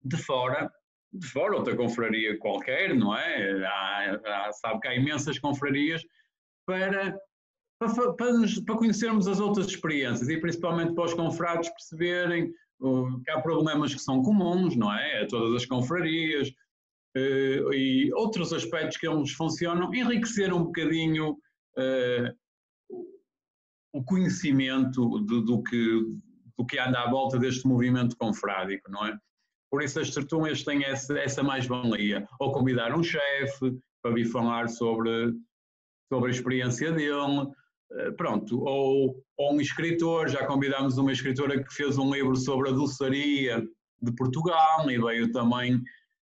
de 0.04 0.16
fora, 0.16 0.70
de 1.12 1.26
fora, 1.26 1.56
outra 1.56 1.76
confraria 1.76 2.38
qualquer, 2.38 2.94
não 2.94 3.16
é? 3.16 3.66
Há, 3.66 4.20
há, 4.24 4.52
sabe 4.52 4.80
que 4.80 4.88
há 4.88 4.94
imensas 4.94 5.38
confrarias 5.38 6.02
para, 6.66 7.18
para, 7.78 8.12
para, 8.14 8.32
nos, 8.32 8.60
para, 8.60 8.76
conhecermos 8.76 9.28
as 9.28 9.40
outras 9.40 9.66
experiências 9.66 10.28
e 10.28 10.40
principalmente 10.40 10.94
para 10.94 11.04
os 11.04 11.14
confrados 11.14 11.68
perceberem 11.68 12.52
que 13.24 13.30
há 13.30 13.40
problemas 13.40 13.94
que 13.94 14.00
são 14.00 14.22
comuns, 14.22 14.76
não 14.76 14.92
é? 14.92 15.22
A 15.22 15.26
todas 15.26 15.54
as 15.54 15.66
confrarias, 15.66 16.48
uh, 17.16 17.72
e 17.72 18.12
outros 18.14 18.52
aspectos 18.52 18.96
que 18.96 19.06
eles 19.06 19.32
funcionam, 19.32 19.94
enriquecer 19.94 20.52
um 20.52 20.64
bocadinho 20.64 21.32
uh, 21.32 22.42
o 23.92 24.02
conhecimento 24.02 25.20
do, 25.20 25.42
do, 25.42 25.62
que, 25.62 26.00
do 26.58 26.66
que 26.66 26.78
anda 26.78 27.02
à 27.02 27.10
volta 27.10 27.38
deste 27.38 27.66
movimento 27.66 28.16
confrádico, 28.16 28.90
não 28.90 29.06
é? 29.06 29.16
Por 29.70 29.82
isso 29.82 30.00
as 30.00 30.10
tertúlias 30.10 30.64
têm 30.64 30.84
essa, 30.84 31.18
essa 31.18 31.42
mais-valia. 31.42 32.26
Ou 32.38 32.52
convidar 32.52 32.94
um 32.94 33.02
chefe 33.02 33.78
para 34.02 34.14
vir 34.14 34.26
falar 34.26 34.68
sobre, 34.68 35.32
sobre 36.12 36.28
a 36.28 36.34
experiência 36.34 36.92
dele, 36.92 37.46
pronto, 38.16 38.60
ou, 38.62 39.22
ou, 39.36 39.54
um 39.54 39.60
escritor, 39.60 40.28
já 40.28 40.46
convidámos 40.46 40.98
uma 40.98 41.12
escritora 41.12 41.62
que 41.62 41.74
fez 41.74 41.98
um 41.98 42.12
livro 42.12 42.36
sobre 42.36 42.70
a 42.70 42.72
doçaria 42.72 43.62
de 44.00 44.12
Portugal 44.14 44.90
e 44.90 44.98
veio 44.98 45.30
também 45.32 45.82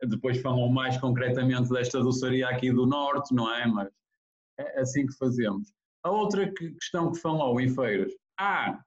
depois 0.07 0.41
falam 0.41 0.69
mais 0.69 0.97
concretamente 0.97 1.69
desta 1.69 2.01
doçaria 2.01 2.47
aqui 2.47 2.71
do 2.71 2.85
Norte, 2.85 3.33
não 3.33 3.53
é? 3.53 3.65
Mas 3.65 3.89
é 4.59 4.81
assim 4.81 5.05
que 5.05 5.15
fazemos. 5.17 5.73
A 6.03 6.11
outra 6.11 6.51
questão 6.51 7.11
que 7.11 7.19
falou 7.19 7.59
em 7.59 7.69
feiras. 7.69 8.11
Ah, 8.37 8.79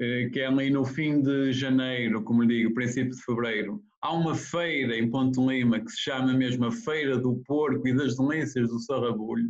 eh, 0.00 0.28
que 0.30 0.40
é 0.40 0.46
ali 0.46 0.70
no 0.70 0.84
fim 0.84 1.22
de 1.22 1.52
janeiro, 1.52 2.22
como 2.22 2.42
lhe 2.42 2.62
digo, 2.62 2.74
princípio 2.74 3.12
de 3.12 3.22
fevereiro, 3.22 3.82
há 4.02 4.12
uma 4.12 4.34
feira 4.34 4.96
em 4.96 5.10
Ponte 5.10 5.40
Lima 5.40 5.80
que 5.80 5.90
se 5.90 6.00
chama 6.02 6.32
mesmo 6.32 6.66
a 6.66 6.72
Feira 6.72 7.18
do 7.18 7.42
Porco 7.46 7.86
e 7.86 7.94
das 7.94 8.16
Delícias 8.16 8.68
do 8.68 8.80
Sarrabulho, 8.80 9.48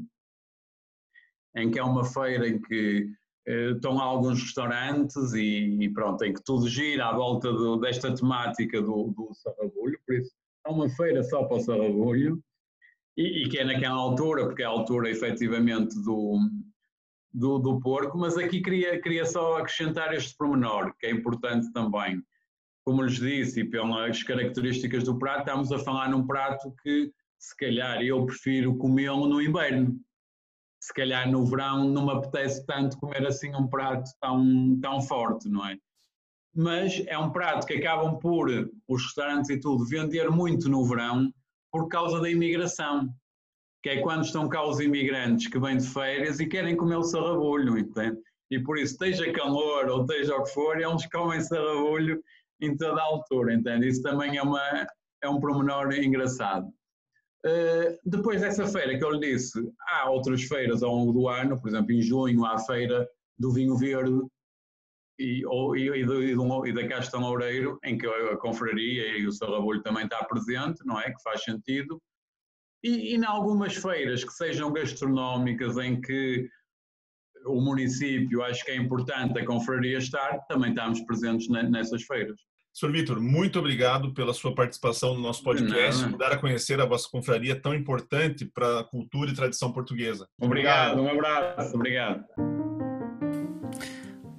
em 1.57 1.71
que 1.71 1.79
é 1.79 1.83
uma 1.83 2.05
feira 2.05 2.49
em 2.49 2.61
que 2.61 3.09
eh, 3.47 3.71
estão 3.71 3.99
alguns 3.99 4.43
restaurantes 4.43 5.33
e, 5.33 5.79
e, 5.81 5.93
pronto, 5.93 6.23
em 6.25 6.33
que 6.33 6.45
tudo 6.45 6.69
gira 6.69 7.07
à 7.09 7.15
volta 7.15 7.53
do, 7.53 7.77
desta 7.77 8.15
temática 8.15 8.81
do, 8.81 9.15
do 9.17 9.33
Sarrabulho, 9.35 9.99
por 10.07 10.15
isso 10.15 10.33
há 10.67 10.73
uma 10.73 10.89
feira 10.89 11.23
só 11.23 11.45
para 11.45 11.57
o 11.57 11.61
sarrabulho, 11.61 12.43
e, 13.17 13.45
e, 13.45 13.49
que 13.49 13.59
é 13.59 13.65
naquela 13.65 13.97
altura, 13.97 14.45
porque 14.45 14.63
é 14.63 14.67
a 14.67 14.69
altura 14.69 15.09
efetivamente 15.09 15.95
do, 16.03 16.39
do, 17.33 17.59
do, 17.59 17.81
porco, 17.81 18.19
mas 18.19 18.37
aqui 18.37 18.61
queria, 18.61 19.01
queria 19.01 19.25
só 19.25 19.57
acrescentar 19.57 20.13
este 20.13 20.37
pormenor, 20.37 20.95
que 20.99 21.07
é 21.07 21.11
importante 21.11 21.73
também. 21.73 22.23
Como 22.85 23.03
lhes 23.03 23.19
disse, 23.19 23.61
e 23.61 23.65
pelas 23.65 24.23
características 24.23 25.05
do 25.05 25.19
prato, 25.19 25.41
estamos 25.41 25.73
a 25.73 25.79
falar 25.79 26.11
num 26.11 26.27
prato 26.27 26.75
que, 26.83 27.11
se 27.39 27.57
calhar, 27.57 28.03
eu 28.03 28.27
prefiro 28.27 28.77
comê-lo 28.77 29.27
no 29.27 29.41
inverno. 29.41 29.99
Se 30.87 30.95
calhar 30.95 31.29
no 31.29 31.45
verão 31.45 31.89
não 31.89 32.07
me 32.07 32.13
apetece 32.13 32.65
tanto 32.65 32.97
comer 32.99 33.27
assim 33.27 33.53
um 33.57 33.67
prato 33.67 34.09
tão, 34.21 34.79
tão 34.81 35.03
forte, 35.03 35.49
não 35.49 35.67
é? 35.67 35.77
mas 36.57 37.03
é 37.07 37.19
um 37.19 37.31
prato 37.31 37.67
que 37.67 37.75
acabam 37.75 38.19
por 38.19 38.49
os 38.89 39.03
restaurantes 39.03 39.51
e 39.51 39.61
tudo 39.61 39.85
vender 39.85 40.31
muito 40.31 40.71
no 40.71 40.87
verão 40.87 41.31
por 41.71 41.87
causa 41.89 42.19
da 42.19 42.31
imigração, 42.31 43.11
que 43.83 43.91
é 43.91 44.01
quando 44.01 44.25
estão 44.25 44.49
cá 44.49 44.67
os 44.67 44.81
imigrantes 44.81 45.49
que 45.49 45.59
vêm 45.59 45.77
de 45.77 45.87
férias 45.87 46.41
e 46.41 46.47
querem 46.47 46.75
comer 46.75 46.97
o 46.97 47.03
sarrabulho, 47.03 47.77
entende? 47.77 48.17
E 48.51 48.59
por 48.59 48.79
isso, 48.79 48.93
esteja 48.93 49.31
calor 49.33 49.91
ou 49.91 50.01
esteja 50.01 50.35
o 50.35 50.45
que 50.45 50.51
for, 50.53 50.81
eles 50.81 51.07
comem 51.11 51.43
sarrabulho 51.43 52.23
em 52.63 52.75
toda 52.75 53.03
a 53.03 53.05
altura, 53.05 53.53
entende? 53.53 53.89
Isso 53.89 54.01
também 54.01 54.39
é 54.39 54.43
uma, 54.43 54.87
é 55.23 55.29
um 55.29 55.39
promenor 55.39 55.93
engraçado. 55.93 56.73
Uh, 57.47 57.97
depois 58.05 58.41
dessa 58.41 58.67
feira 58.67 58.99
que 58.99 59.05
eu 59.05 59.11
lhe 59.13 59.33
disse, 59.33 59.73
há 59.89 60.11
outras 60.11 60.43
feiras 60.43 60.83
ao 60.83 60.93
longo 60.93 61.13
do 61.13 61.29
ano, 61.29 61.61
por 61.61 61.69
exemplo, 61.69 61.93
em 61.93 62.03
junho 62.03 62.45
há 62.45 62.55
a 62.55 62.59
feira 62.59 63.09
do 63.39 63.53
vinho 63.53 63.77
verde 63.77 64.21
e, 65.17 65.47
ou, 65.47 65.77
e, 65.77 65.89
e, 65.89 66.05
do, 66.05 66.23
e, 66.23 66.35
do, 66.35 66.67
e 66.67 66.73
da 66.73 66.89
Castão 66.89 67.21
Loureiro, 67.21 67.79
em 67.85 67.97
que 67.97 68.05
a 68.07 68.37
confraria 68.37 69.17
e 69.17 69.27
o 69.29 69.33
seu 69.33 69.49
Rabulho 69.49 69.81
também 69.83 70.05
está 70.05 70.25
presente, 70.25 70.85
não 70.85 70.99
é? 70.99 71.05
Que 71.05 71.23
faz 71.23 71.45
sentido. 71.45 72.03
E, 72.83 73.13
e 73.13 73.15
em 73.15 73.25
algumas 73.25 73.77
feiras 73.77 74.25
que 74.25 74.33
sejam 74.33 74.73
gastronómicas, 74.73 75.77
em 75.79 76.01
que 76.01 76.49
o 77.47 77.61
município 77.61 78.43
acho 78.43 78.65
que 78.65 78.73
é 78.73 78.77
importante 78.77 79.39
a 79.39 79.47
confraria 79.47 79.99
estar, 79.99 80.41
também 80.49 80.71
estamos 80.71 81.01
presentes 81.03 81.49
nessas 81.49 82.03
feiras. 82.03 82.41
Sr. 82.77 82.93
Vitor, 82.93 83.19
muito 83.23 83.59
obrigado 83.59 84.13
pela 84.13 84.35
sua 84.35 84.55
participação 84.55 85.15
no 85.15 85.21
nosso 85.23 85.43
podcast, 85.43 86.11
por 86.11 86.19
dar 86.19 86.33
a 86.33 86.37
conhecer 86.37 86.79
a 86.79 86.85
vossa 86.85 87.09
confraria 87.11 87.59
tão 87.59 87.75
importante 87.75 88.45
para 88.45 88.81
a 88.81 88.85
cultura 88.85 89.31
e 89.31 89.35
tradição 89.35 89.73
portuguesa. 89.73 90.29
Obrigado, 90.39 91.01
obrigado. 91.01 91.17
um 91.17 91.19
abraço, 91.19 91.75
obrigado. 91.75 92.66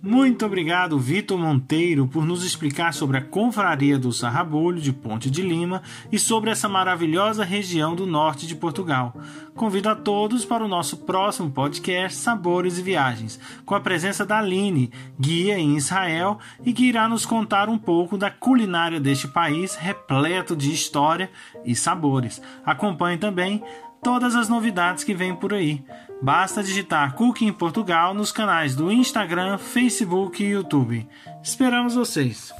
Muito 0.07 0.45
obrigado, 0.45 0.97
Vitor 0.97 1.37
Monteiro, 1.37 2.07
por 2.07 2.25
nos 2.25 2.41
explicar 2.41 2.93
sobre 2.93 3.17
a 3.17 3.21
Confraria 3.21 3.99
do 3.99 4.13
Sarrabolho 4.13 4.79
de 4.79 4.93
Ponte 4.93 5.29
de 5.29 5.41
Lima 5.41 5.81
e 6.09 6.17
sobre 6.17 6.49
essa 6.49 6.69
maravilhosa 6.69 7.43
região 7.43 7.93
do 7.93 8.07
norte 8.07 8.47
de 8.47 8.55
Portugal. 8.55 9.13
Convido 9.53 9.89
a 9.89 9.95
todos 9.95 10.45
para 10.45 10.63
o 10.63 10.67
nosso 10.67 10.99
próximo 10.99 11.51
podcast 11.51 12.17
Sabores 12.19 12.77
e 12.77 12.81
Viagens, 12.81 13.37
com 13.65 13.75
a 13.75 13.81
presença 13.81 14.25
da 14.25 14.37
Aline, 14.37 14.93
guia 15.19 15.59
em 15.59 15.75
Israel 15.75 16.39
e 16.65 16.71
que 16.71 16.85
irá 16.85 17.09
nos 17.09 17.25
contar 17.25 17.67
um 17.67 17.77
pouco 17.77 18.17
da 18.17 18.31
culinária 18.31 19.01
deste 19.01 19.27
país 19.27 19.75
repleto 19.75 20.55
de 20.55 20.71
história 20.71 21.29
e 21.65 21.75
sabores. 21.75 22.41
Acompanhe 22.65 23.17
também 23.17 23.61
todas 24.01 24.37
as 24.37 24.47
novidades 24.47 25.03
que 25.03 25.13
vêm 25.13 25.35
por 25.35 25.53
aí. 25.53 25.83
Basta 26.21 26.63
digitar 26.63 27.13
Cooking 27.15 27.53
Portugal 27.53 28.13
nos 28.13 28.31
canais 28.31 28.75
do 28.75 28.91
Instagram, 28.91 29.57
Facebook 29.57 30.43
e 30.43 30.49
YouTube. 30.49 31.07
Esperamos 31.43 31.95
vocês! 31.95 32.51